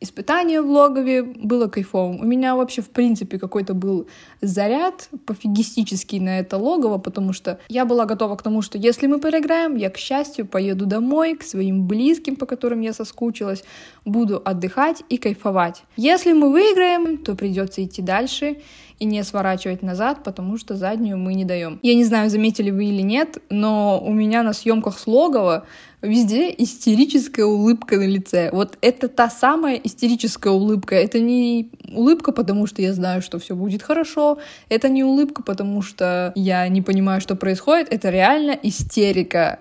Испытание 0.00 0.62
в 0.62 0.70
логове 0.70 1.24
было 1.24 1.66
кайфовым. 1.66 2.20
У 2.20 2.24
меня 2.24 2.54
вообще, 2.54 2.82
в 2.82 2.90
принципе, 2.90 3.36
какой-то 3.36 3.74
был 3.74 4.06
заряд 4.40 5.08
пофигистический 5.26 6.20
на 6.20 6.38
это 6.38 6.56
логово, 6.56 6.98
потому 6.98 7.32
что 7.32 7.58
я 7.68 7.84
была 7.84 8.06
готова 8.06 8.36
к 8.36 8.42
тому, 8.42 8.62
что 8.62 8.78
если 8.78 9.08
мы 9.08 9.18
проиграем, 9.18 9.74
я, 9.74 9.90
к 9.90 9.96
счастью, 9.96 10.46
поеду 10.46 10.86
домой 10.86 11.34
к 11.34 11.42
своим 11.42 11.88
близким, 11.88 12.36
по 12.36 12.46
которым 12.46 12.80
я 12.80 12.92
соскучилась, 12.92 13.64
буду 14.04 14.40
отдыхать 14.44 15.02
и 15.08 15.16
кайфовать. 15.18 15.82
Если 15.96 16.32
мы 16.32 16.52
выиграем, 16.52 17.18
то 17.18 17.34
придется 17.34 17.82
идти 17.82 18.00
дальше 18.00 18.58
и 18.98 19.04
не 19.04 19.22
сворачивать 19.22 19.82
назад, 19.82 20.24
потому 20.24 20.58
что 20.58 20.76
заднюю 20.76 21.18
мы 21.18 21.34
не 21.34 21.44
даем. 21.44 21.78
Я 21.82 21.94
не 21.94 22.04
знаю, 22.04 22.30
заметили 22.30 22.70
вы 22.70 22.86
или 22.86 23.02
нет, 23.02 23.38
но 23.50 24.00
у 24.04 24.12
меня 24.12 24.42
на 24.42 24.52
съемках 24.52 24.98
с 24.98 25.06
логова 25.06 25.66
везде 26.02 26.54
истерическая 26.56 27.44
улыбка 27.44 27.96
на 27.96 28.06
лице. 28.06 28.50
Вот 28.52 28.76
это 28.80 29.08
та 29.08 29.30
самая 29.30 29.76
истерическая 29.76 30.52
улыбка. 30.52 30.94
Это 30.94 31.20
не 31.20 31.70
улыбка, 31.92 32.32
потому 32.32 32.66
что 32.66 32.82
я 32.82 32.92
знаю, 32.92 33.22
что 33.22 33.38
все 33.38 33.54
будет 33.54 33.82
хорошо. 33.82 34.38
Это 34.68 34.88
не 34.88 35.04
улыбка, 35.04 35.42
потому 35.42 35.82
что 35.82 36.32
я 36.34 36.68
не 36.68 36.82
понимаю, 36.82 37.20
что 37.20 37.36
происходит. 37.36 37.88
Это 37.92 38.10
реально 38.10 38.56
истерика. 38.62 39.60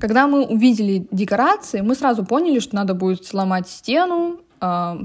Когда 0.00 0.26
мы 0.26 0.44
увидели 0.44 1.06
декорации, 1.10 1.80
мы 1.80 1.94
сразу 1.94 2.24
поняли, 2.24 2.58
что 2.58 2.74
надо 2.74 2.94
будет 2.94 3.24
сломать 3.24 3.68
стену, 3.68 4.40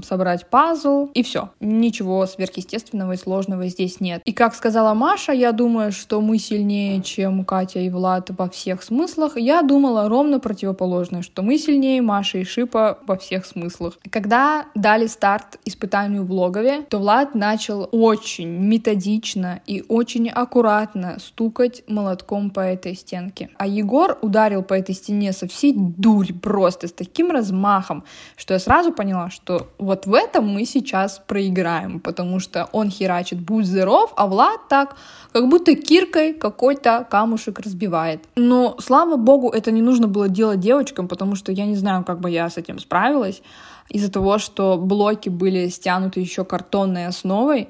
собрать 0.04 0.48
пазл, 0.48 1.08
и 1.14 1.22
все. 1.22 1.50
Ничего 1.60 2.26
сверхъестественного 2.26 3.12
и 3.12 3.16
сложного 3.16 3.66
здесь 3.68 4.00
нет. 4.00 4.22
И 4.24 4.32
как 4.32 4.54
сказала 4.54 4.94
Маша, 4.94 5.32
я 5.32 5.52
думаю, 5.52 5.92
что 5.92 6.20
мы 6.20 6.38
сильнее, 6.38 7.02
чем 7.02 7.44
Катя 7.44 7.80
и 7.80 7.90
Влад 7.90 8.30
во 8.30 8.48
всех 8.48 8.82
смыслах. 8.82 9.36
Я 9.36 9.62
думала 9.62 10.08
ровно 10.08 10.40
противоположное, 10.40 11.22
что 11.22 11.42
мы 11.42 11.58
сильнее 11.58 12.02
Маши 12.02 12.40
и 12.40 12.44
Шипа 12.44 12.98
во 13.06 13.16
всех 13.16 13.46
смыслах. 13.46 13.98
Когда 14.10 14.66
дали 14.74 15.06
старт 15.06 15.58
испытанию 15.64 16.24
в 16.24 16.32
логове, 16.32 16.82
то 16.88 16.98
Влад 16.98 17.34
начал 17.34 17.88
очень 17.92 18.48
методично 18.48 19.60
и 19.66 19.84
очень 19.88 20.28
аккуратно 20.28 21.18
стукать 21.18 21.82
молотком 21.88 22.50
по 22.50 22.60
этой 22.60 22.94
стенке. 22.94 23.50
А 23.56 23.66
Егор 23.66 24.18
ударил 24.22 24.62
по 24.62 24.74
этой 24.74 24.94
стене 24.94 25.32
со 25.32 25.46
всей 25.46 25.74
дури 25.76 26.32
просто, 26.32 26.88
с 26.88 26.92
таким 26.92 27.30
размахом, 27.30 28.04
что 28.36 28.54
я 28.54 28.60
сразу 28.60 28.92
поняла, 28.92 29.30
что 29.30 29.49
что 29.50 29.66
вот 29.78 30.06
в 30.06 30.14
этом 30.14 30.46
мы 30.46 30.64
сейчас 30.64 31.20
проиграем, 31.26 31.98
потому 31.98 32.38
что 32.40 32.68
он 32.72 32.88
херачит 32.90 33.40
«Будь 33.40 33.66
здоров», 33.66 34.12
а 34.16 34.26
Влад 34.26 34.68
так, 34.68 34.96
как 35.32 35.48
будто 35.48 35.74
киркой 35.74 36.34
какой-то 36.34 37.06
камушек 37.10 37.58
разбивает. 37.58 38.20
Но, 38.36 38.76
слава 38.78 39.16
богу, 39.16 39.48
это 39.48 39.72
не 39.72 39.82
нужно 39.82 40.06
было 40.06 40.28
делать 40.28 40.60
девочкам, 40.60 41.08
потому 41.08 41.34
что 41.34 41.50
я 41.50 41.66
не 41.66 41.74
знаю, 41.74 42.04
как 42.04 42.20
бы 42.20 42.30
я 42.30 42.48
с 42.48 42.58
этим 42.58 42.78
справилась, 42.78 43.42
из-за 43.88 44.12
того, 44.12 44.38
что 44.38 44.76
блоки 44.78 45.28
были 45.28 45.68
стянуты 45.68 46.20
еще 46.20 46.44
картонной 46.44 47.06
основой, 47.06 47.68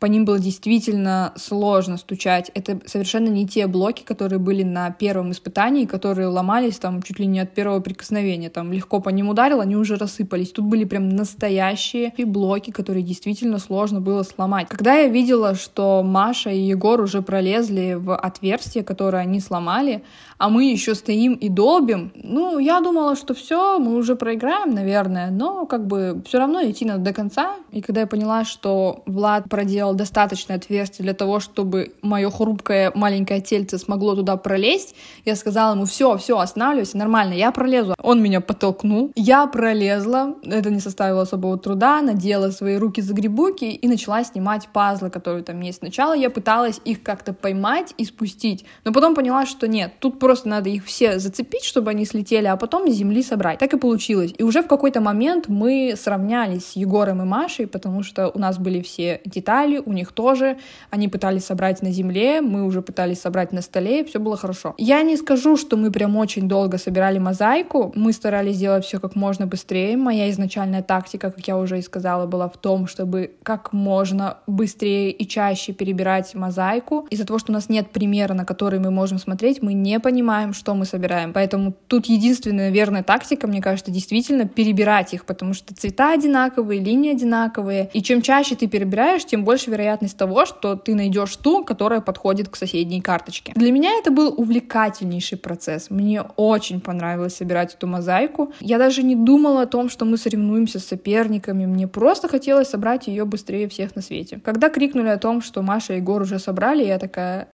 по 0.00 0.06
ним 0.06 0.24
было 0.24 0.38
действительно 0.38 1.34
сложно 1.36 1.98
стучать. 1.98 2.50
Это 2.54 2.80
совершенно 2.86 3.28
не 3.28 3.46
те 3.46 3.66
блоки, 3.66 4.02
которые 4.02 4.38
были 4.38 4.62
на 4.62 4.90
первом 4.90 5.30
испытании, 5.30 5.84
которые 5.84 6.28
ломались 6.28 6.78
там 6.78 7.02
чуть 7.02 7.18
ли 7.18 7.26
не 7.26 7.38
от 7.38 7.52
первого 7.52 7.80
прикосновения. 7.80 8.48
Там 8.48 8.72
легко 8.72 9.00
по 9.00 9.10
ним 9.10 9.28
ударил, 9.28 9.60
они 9.60 9.76
уже 9.76 9.96
рассыпались. 9.96 10.52
Тут 10.52 10.64
были 10.64 10.84
прям 10.84 11.10
настоящие 11.10 12.12
блоки, 12.24 12.70
которые 12.70 13.02
действительно 13.02 13.58
сложно 13.58 14.00
было 14.00 14.22
сломать. 14.22 14.68
Когда 14.68 14.94
я 14.94 15.08
видела, 15.08 15.54
что 15.54 16.02
Маша 16.02 16.50
и 16.50 16.60
Егор 16.60 17.00
уже 17.00 17.20
пролезли 17.20 17.94
в 17.94 18.16
отверстие, 18.16 18.82
которое 18.84 19.18
они 19.18 19.38
сломали, 19.40 20.02
а 20.38 20.48
мы 20.48 20.70
еще 20.70 20.94
стоим 20.94 21.34
и 21.34 21.50
долбим, 21.50 22.12
ну, 22.14 22.58
я 22.58 22.80
думала, 22.80 23.16
что 23.16 23.34
все, 23.34 23.78
мы 23.78 23.96
уже 23.96 24.16
проиграем, 24.16 24.74
наверное, 24.74 25.30
но 25.30 25.66
как 25.66 25.86
бы 25.86 26.22
все 26.26 26.38
равно 26.38 26.62
идти 26.64 26.86
надо 26.86 27.00
до 27.04 27.12
конца. 27.12 27.56
И 27.70 27.82
когда 27.82 28.00
я 28.00 28.06
поняла, 28.06 28.44
что 28.44 29.02
Влад 29.04 29.50
проделал 29.50 29.89
достаточное 29.94 30.56
отверстие 30.56 31.04
для 31.04 31.14
того, 31.14 31.40
чтобы 31.40 31.92
мое 32.02 32.30
хрупкое 32.30 32.92
маленькое 32.94 33.40
тельце 33.40 33.78
смогло 33.78 34.14
туда 34.14 34.36
пролезть, 34.36 34.94
я 35.24 35.36
сказала 35.36 35.74
ему, 35.74 35.84
все, 35.84 36.16
все, 36.18 36.38
останавливайся, 36.38 36.98
нормально, 36.98 37.34
я 37.34 37.50
пролезу. 37.50 37.94
Он 38.02 38.22
меня 38.22 38.40
подтолкнул, 38.40 39.12
я 39.14 39.46
пролезла, 39.46 40.34
это 40.44 40.70
не 40.70 40.80
составило 40.80 41.22
особого 41.22 41.58
труда, 41.58 42.02
надела 42.02 42.50
свои 42.50 42.76
руки 42.76 43.00
за 43.00 43.14
грибуки 43.14 43.64
и 43.64 43.88
начала 43.88 44.24
снимать 44.24 44.68
пазлы, 44.72 45.10
которые 45.10 45.42
там 45.42 45.60
есть. 45.60 45.78
Сначала 45.78 46.14
я 46.14 46.30
пыталась 46.30 46.80
их 46.84 47.02
как-то 47.02 47.32
поймать 47.32 47.94
и 47.98 48.04
спустить, 48.04 48.64
но 48.84 48.92
потом 48.92 49.14
поняла, 49.14 49.46
что 49.46 49.68
нет, 49.68 49.92
тут 49.98 50.18
просто 50.18 50.48
надо 50.48 50.68
их 50.68 50.84
все 50.84 51.18
зацепить, 51.18 51.64
чтобы 51.64 51.90
они 51.90 52.04
слетели, 52.04 52.46
а 52.46 52.56
потом 52.56 52.90
с 52.90 52.94
земли 52.94 53.22
собрать. 53.22 53.58
Так 53.58 53.72
и 53.72 53.78
получилось. 53.78 54.34
И 54.36 54.42
уже 54.42 54.62
в 54.62 54.66
какой-то 54.66 55.00
момент 55.00 55.48
мы 55.48 55.94
сравнялись 55.96 56.66
с 56.66 56.76
Егором 56.76 57.22
и 57.22 57.24
Машей, 57.24 57.66
потому 57.66 58.02
что 58.02 58.28
у 58.28 58.38
нас 58.38 58.58
были 58.58 58.80
все 58.82 59.20
детали, 59.24 59.79
у 59.84 59.92
них 59.92 60.12
тоже. 60.12 60.58
Они 60.90 61.08
пытались 61.08 61.44
собрать 61.44 61.82
на 61.82 61.90
земле, 61.90 62.40
мы 62.40 62.64
уже 62.64 62.82
пытались 62.82 63.20
собрать 63.20 63.52
на 63.52 63.62
столе, 63.62 64.00
и 64.00 64.04
все 64.04 64.18
было 64.18 64.36
хорошо. 64.36 64.74
Я 64.78 65.02
не 65.02 65.16
скажу, 65.16 65.56
что 65.56 65.76
мы 65.76 65.90
прям 65.90 66.16
очень 66.16 66.48
долго 66.48 66.78
собирали 66.78 67.18
мозаику. 67.18 67.92
Мы 67.94 68.12
старались 68.12 68.56
сделать 68.56 68.84
все 68.84 68.98
как 69.00 69.16
можно 69.16 69.46
быстрее. 69.46 69.96
Моя 69.96 70.30
изначальная 70.30 70.82
тактика, 70.82 71.30
как 71.30 71.46
я 71.46 71.56
уже 71.56 71.78
и 71.78 71.82
сказала, 71.82 72.26
была 72.26 72.48
в 72.48 72.56
том, 72.56 72.86
чтобы 72.86 73.32
как 73.42 73.72
можно 73.72 74.38
быстрее 74.46 75.10
и 75.10 75.26
чаще 75.26 75.72
перебирать 75.72 76.34
мозаику. 76.34 77.06
Из-за 77.10 77.26
того, 77.26 77.38
что 77.38 77.52
у 77.52 77.54
нас 77.54 77.68
нет 77.68 77.90
примера, 77.90 78.34
на 78.34 78.44
который 78.44 78.78
мы 78.80 78.90
можем 78.90 79.18
смотреть, 79.18 79.62
мы 79.62 79.72
не 79.72 80.00
понимаем, 80.00 80.52
что 80.52 80.74
мы 80.74 80.84
собираем. 80.84 81.32
Поэтому 81.32 81.74
тут 81.86 82.06
единственная 82.06 82.70
верная 82.70 83.02
тактика, 83.02 83.46
мне 83.46 83.60
кажется, 83.60 83.90
действительно 83.90 84.46
перебирать 84.48 85.14
их, 85.14 85.24
потому 85.24 85.54
что 85.54 85.74
цвета 85.74 86.12
одинаковые, 86.12 86.80
линии 86.80 87.12
одинаковые. 87.12 87.90
И 87.92 88.02
чем 88.02 88.22
чаще 88.22 88.56
ты 88.56 88.66
перебираешь, 88.66 89.24
тем 89.24 89.44
больше 89.44 89.69
вероятность 89.70 90.16
того, 90.18 90.44
что 90.46 90.76
ты 90.76 90.94
найдешь 90.94 91.36
ту, 91.36 91.64
которая 91.64 92.00
подходит 92.00 92.48
к 92.48 92.56
соседней 92.56 93.00
карточке. 93.00 93.52
Для 93.56 93.72
меня 93.72 93.92
это 93.98 94.10
был 94.10 94.34
увлекательнейший 94.36 95.38
процесс. 95.38 95.90
Мне 95.90 96.22
очень 96.36 96.80
понравилось 96.80 97.36
собирать 97.36 97.74
эту 97.74 97.86
мозаику. 97.86 98.52
Я 98.60 98.78
даже 98.78 99.02
не 99.02 99.16
думала 99.16 99.62
о 99.62 99.66
том, 99.66 99.88
что 99.88 100.04
мы 100.04 100.16
соревнуемся 100.16 100.78
с 100.78 100.86
соперниками. 100.86 101.66
Мне 101.66 101.88
просто 101.88 102.28
хотелось 102.28 102.68
собрать 102.68 103.06
ее 103.06 103.24
быстрее 103.24 103.68
всех 103.68 103.96
на 103.96 104.02
свете. 104.02 104.40
Когда 104.44 104.68
крикнули 104.68 105.08
о 105.08 105.18
том, 105.18 105.40
что 105.40 105.62
Маша 105.62 105.94
и 105.94 105.96
Егор 105.96 106.22
уже 106.22 106.38
собрали, 106.38 106.84
я 106.84 106.98
такая... 106.98 107.48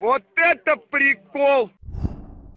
Вот 0.00 0.22
это 0.36 0.76
прикол! 0.90 1.70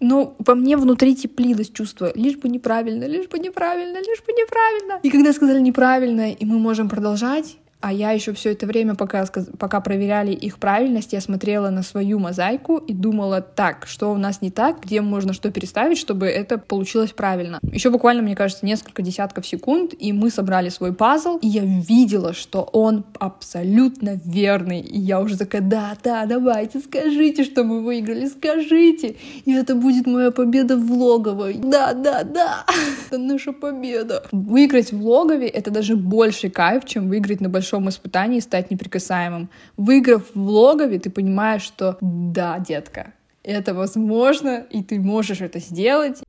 но 0.03 0.36
во 0.38 0.56
мне 0.56 0.75
внутри 0.77 1.15
теплилось 1.15 1.69
чувство, 1.69 2.12
лишь 2.13 2.36
бы 2.36 2.49
неправильно, 2.49 3.06
лишь 3.06 3.27
бы 3.29 3.39
неправильно, 3.39 3.97
лишь 3.97 4.21
бы 4.23 4.34
неправильно. 4.34 4.99
И 5.01 5.10
когда 5.10 5.32
сказали 5.32 5.62
неправильно, 5.62 6.32
и 6.32 6.45
мы 6.45 6.60
можем 6.60 6.89
продолжать, 6.89 7.58
А 7.83 7.91
я 7.91 8.11
еще 8.11 8.31
все 8.31 8.53
это 8.53 8.65
время, 8.65 8.95
пока, 8.95 9.25
пока 9.59 9.81
проверяли 9.81 10.31
их 10.31 10.57
правильность, 10.57 11.11
я 11.11 11.19
смотрела 11.19 11.69
на 11.69 11.83
свою 11.83 12.17
мозаику 12.17 12.77
и 12.77 12.93
думала, 12.93 13.41
так, 13.41 13.87
что 13.87 14.13
у 14.13 14.17
нас 14.17 14.41
не 14.41 14.51
так, 14.51 14.81
где 14.81 15.01
можно 15.01 15.33
что 15.33 15.51
переставить, 15.51 15.97
чтобы 15.97 16.27
это 16.27 16.57
получилось 16.57 17.11
правильно. 17.11 17.59
Еще 17.61 17.89
буквально, 17.89 18.21
мне 18.21 18.37
кажется, 18.37 18.65
несколько 18.65 19.01
десятков 19.01 19.45
секунд, 19.45 19.93
и 19.99 20.13
мы 20.13 20.29
собрали 20.29 20.69
свой 20.69 20.93
пазл, 20.93 21.39
и 21.41 21.47
я 21.49 21.63
видела, 21.65 22.31
что 22.31 22.61
он 22.61 23.03
абсолютно 23.19 24.17
верный. 24.23 24.79
И 24.79 24.97
я 24.97 25.19
уже 25.19 25.37
такая, 25.37 25.61
да, 25.61 25.97
да, 26.01 26.25
давайте, 26.25 26.79
скажите, 26.79 27.43
что 27.43 27.65
мы 27.65 27.83
выиграли, 27.83 28.27
скажите. 28.27 29.17
И 29.43 29.51
это 29.51 29.75
будет 29.75 30.07
моя 30.07 30.31
победа 30.31 30.77
в 30.77 30.89
логовой. 30.89 31.55
Да, 31.61 31.91
да, 31.91 32.23
да, 32.23 32.65
это 33.07 33.17
наша 33.17 33.51
победа. 33.51 34.23
Выиграть 34.31 34.93
в 34.93 35.05
логове— 35.05 35.47
это 35.49 35.69
даже 35.69 35.97
больший 35.97 36.49
кайф, 36.49 36.85
чем 36.85 37.09
выиграть 37.09 37.41
на 37.41 37.49
большом 37.49 37.72
большом 37.73 37.89
испытании 37.89 38.39
стать 38.39 38.71
неприкасаемым. 38.71 39.49
Выиграв 39.77 40.23
в 40.36 40.47
логове, 40.47 40.99
ты 40.99 41.09
понимаешь, 41.09 41.63
что 41.63 41.97
да, 42.01 42.59
детка, 42.59 43.13
это 43.43 43.73
возможно, 43.73 44.65
и 44.69 44.83
ты 44.83 44.99
можешь 44.99 45.41
это 45.41 45.59
сделать. 45.59 46.21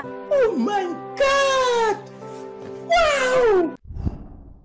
Oh 0.00 0.56
my 0.56 0.96
God! 1.18 1.96
Wow! 2.88 3.76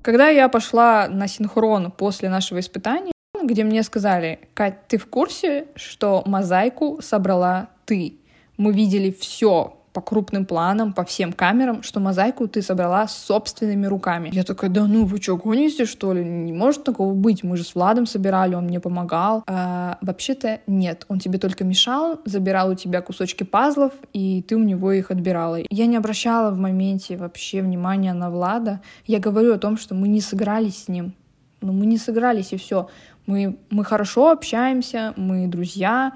Когда 0.01 0.29
я 0.29 0.47
пошла 0.47 1.07
на 1.09 1.27
синхрон 1.27 1.91
после 1.91 2.29
нашего 2.29 2.59
испытания, 2.59 3.11
где 3.43 3.63
мне 3.63 3.83
сказали, 3.83 4.39
Кать, 4.53 4.87
ты 4.87 4.97
в 4.97 5.05
курсе, 5.05 5.65
что 5.75 6.23
мозаику 6.25 6.99
собрала 7.01 7.67
ты? 7.85 8.19
Мы 8.57 8.73
видели 8.73 9.11
все, 9.11 9.77
по 9.93 10.01
крупным 10.01 10.45
планам, 10.45 10.93
по 10.93 11.03
всем 11.03 11.33
камерам, 11.33 11.83
что 11.83 11.99
мозаику 11.99 12.47
ты 12.47 12.61
собрала 12.61 13.07
собственными 13.07 13.87
руками. 13.87 14.29
Я 14.31 14.43
такая, 14.43 14.69
да 14.69 14.85
ну 14.85 15.05
вы 15.05 15.21
что, 15.21 15.37
гоните 15.37 15.85
что 15.85 16.13
ли? 16.13 16.23
Не 16.23 16.53
может 16.53 16.83
такого 16.83 17.13
быть, 17.13 17.43
мы 17.43 17.57
же 17.57 17.63
с 17.63 17.75
Владом 17.75 18.05
собирали, 18.05 18.55
он 18.55 18.65
мне 18.65 18.79
помогал. 18.79 19.43
А, 19.47 19.97
вообще-то 20.01 20.59
нет, 20.67 21.05
он 21.07 21.19
тебе 21.19 21.39
только 21.39 21.63
мешал, 21.63 22.19
забирал 22.25 22.71
у 22.71 22.75
тебя 22.75 23.01
кусочки 23.01 23.43
пазлов, 23.43 23.93
и 24.13 24.43
ты 24.43 24.55
у 24.55 24.63
него 24.63 24.91
их 24.91 25.11
отбирала. 25.11 25.59
Я 25.69 25.85
не 25.87 25.97
обращала 25.97 26.51
в 26.51 26.57
моменте 26.57 27.17
вообще 27.17 27.61
внимания 27.61 28.13
на 28.13 28.29
Влада. 28.29 28.81
Я 29.05 29.19
говорю 29.19 29.53
о 29.53 29.57
том, 29.57 29.77
что 29.77 29.95
мы 29.95 30.07
не 30.07 30.21
сыгрались 30.21 30.83
с 30.83 30.87
ним. 30.87 31.13
Ну, 31.61 31.73
мы 31.73 31.85
не 31.85 31.97
сыгрались, 31.97 32.53
и 32.53 32.57
все. 32.57 32.89
Мы, 33.25 33.57
мы 33.69 33.83
хорошо 33.83 34.31
общаемся, 34.31 35.13
мы 35.17 35.47
друзья, 35.47 36.13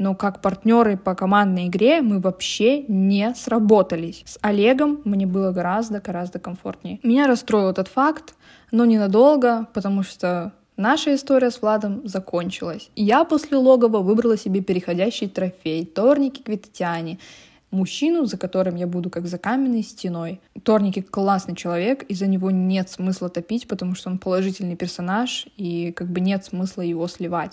но 0.00 0.14
как 0.14 0.40
партнеры 0.40 0.96
по 0.96 1.14
командной 1.14 1.66
игре 1.66 2.00
мы 2.00 2.20
вообще 2.20 2.84
не 2.88 3.34
сработались. 3.34 4.22
С 4.24 4.38
Олегом 4.40 5.02
мне 5.04 5.26
было 5.26 5.52
гораздо-гораздо 5.52 6.38
комфортнее. 6.38 6.98
Меня 7.02 7.26
расстроил 7.26 7.68
этот 7.68 7.88
факт, 7.88 8.34
но 8.72 8.84
ненадолго, 8.84 9.68
потому 9.74 10.02
что 10.02 10.52
Наша 10.76 11.14
история 11.14 11.50
с 11.50 11.60
Владом 11.60 12.00
закончилась. 12.08 12.90
Я 12.96 13.24
после 13.24 13.58
логова 13.58 13.98
выбрала 13.98 14.38
себе 14.38 14.62
переходящий 14.62 15.28
трофей— 15.28 15.84
Торники 15.94 16.40
Квитатяне, 16.40 17.18
мужчину, 17.70 18.24
за 18.24 18.38
которым 18.38 18.76
я 18.76 18.86
буду 18.86 19.10
как 19.10 19.26
за 19.26 19.36
каменной 19.36 19.82
стеной. 19.82 20.40
Торники 20.62 21.02
классный 21.02 21.54
человек, 21.54 22.04
и 22.04 22.14
за 22.14 22.26
него 22.26 22.50
нет 22.50 22.88
смысла 22.88 23.28
топить, 23.28 23.68
потому 23.68 23.94
что 23.94 24.10
он 24.10 24.18
положительный 24.18 24.76
персонаж, 24.76 25.46
и 25.58 25.92
как 25.92 26.08
бы 26.08 26.20
нет 26.20 26.44
смысла 26.44 26.82
его 26.82 27.06
сливать. 27.08 27.52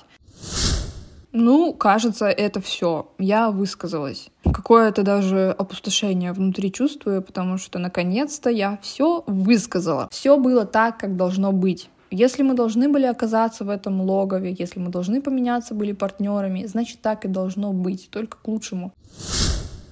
Ну, 1.39 1.71
кажется, 1.73 2.25
это 2.25 2.59
все. 2.61 3.11
Я 3.19 3.51
высказалась. 3.51 4.29
Какое-то 4.43 5.03
даже 5.03 5.55
опустошение 5.55 6.33
внутри 6.33 6.71
чувствую, 6.71 7.21
потому 7.21 7.59
что 7.59 7.77
наконец-то 7.77 8.49
я 8.49 8.79
все 8.81 9.23
высказала. 9.27 10.09
Все 10.11 10.37
было 10.37 10.65
так, 10.65 10.97
как 10.97 11.15
должно 11.15 11.51
быть. 11.51 11.91
Если 12.09 12.41
мы 12.41 12.55
должны 12.55 12.89
были 12.89 13.05
оказаться 13.05 13.65
в 13.65 13.69
этом 13.69 14.01
логове, 14.01 14.55
если 14.57 14.79
мы 14.79 14.89
должны 14.89 15.21
поменяться 15.21 15.75
были 15.75 15.91
партнерами, 15.91 16.65
значит 16.65 17.01
так 17.01 17.23
и 17.23 17.27
должно 17.27 17.71
быть, 17.71 18.09
только 18.09 18.37
к 18.37 18.47
лучшему. 18.47 18.93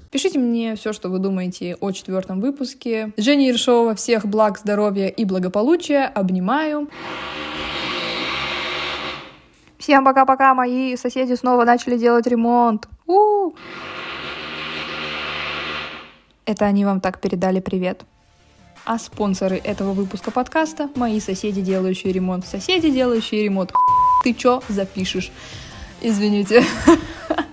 Пишите 0.09 0.39
мне 0.39 0.75
все, 0.75 0.93
что 0.93 1.09
вы 1.09 1.19
думаете 1.19 1.77
о 1.79 1.91
четвертом 1.91 2.41
выпуске. 2.41 3.11
Женя 3.17 3.49
Ершова, 3.49 3.93
всех 3.93 4.25
благ, 4.25 4.57
здоровья 4.57 5.09
и 5.09 5.25
благополучия. 5.25 6.05
Обнимаю. 6.05 6.89
Всем 9.85 10.03
пока-пока, 10.03 10.55
мои 10.55 10.95
соседи 10.95 11.35
снова 11.35 11.63
начали 11.63 11.95
делать 11.95 12.25
ремонт. 12.25 12.87
У-у-у. 13.05 13.53
Это 16.47 16.65
они 16.65 16.83
вам 16.85 16.99
так 16.99 17.21
передали 17.21 17.59
привет. 17.59 18.03
А 18.83 18.97
спонсоры 18.97 19.57
этого 19.57 19.93
выпуска 19.93 20.31
подкаста— 20.31 20.89
мои 20.95 21.19
соседи, 21.19 21.61
делающие 21.61 22.11
ремонт. 22.11 22.47
Соседи, 22.47 22.89
делающие 22.89 23.43
ремонт. 23.43 23.73
Ты 24.23 24.33
чё 24.33 24.63
запишешь? 24.69 25.31
Извините. 26.01 26.63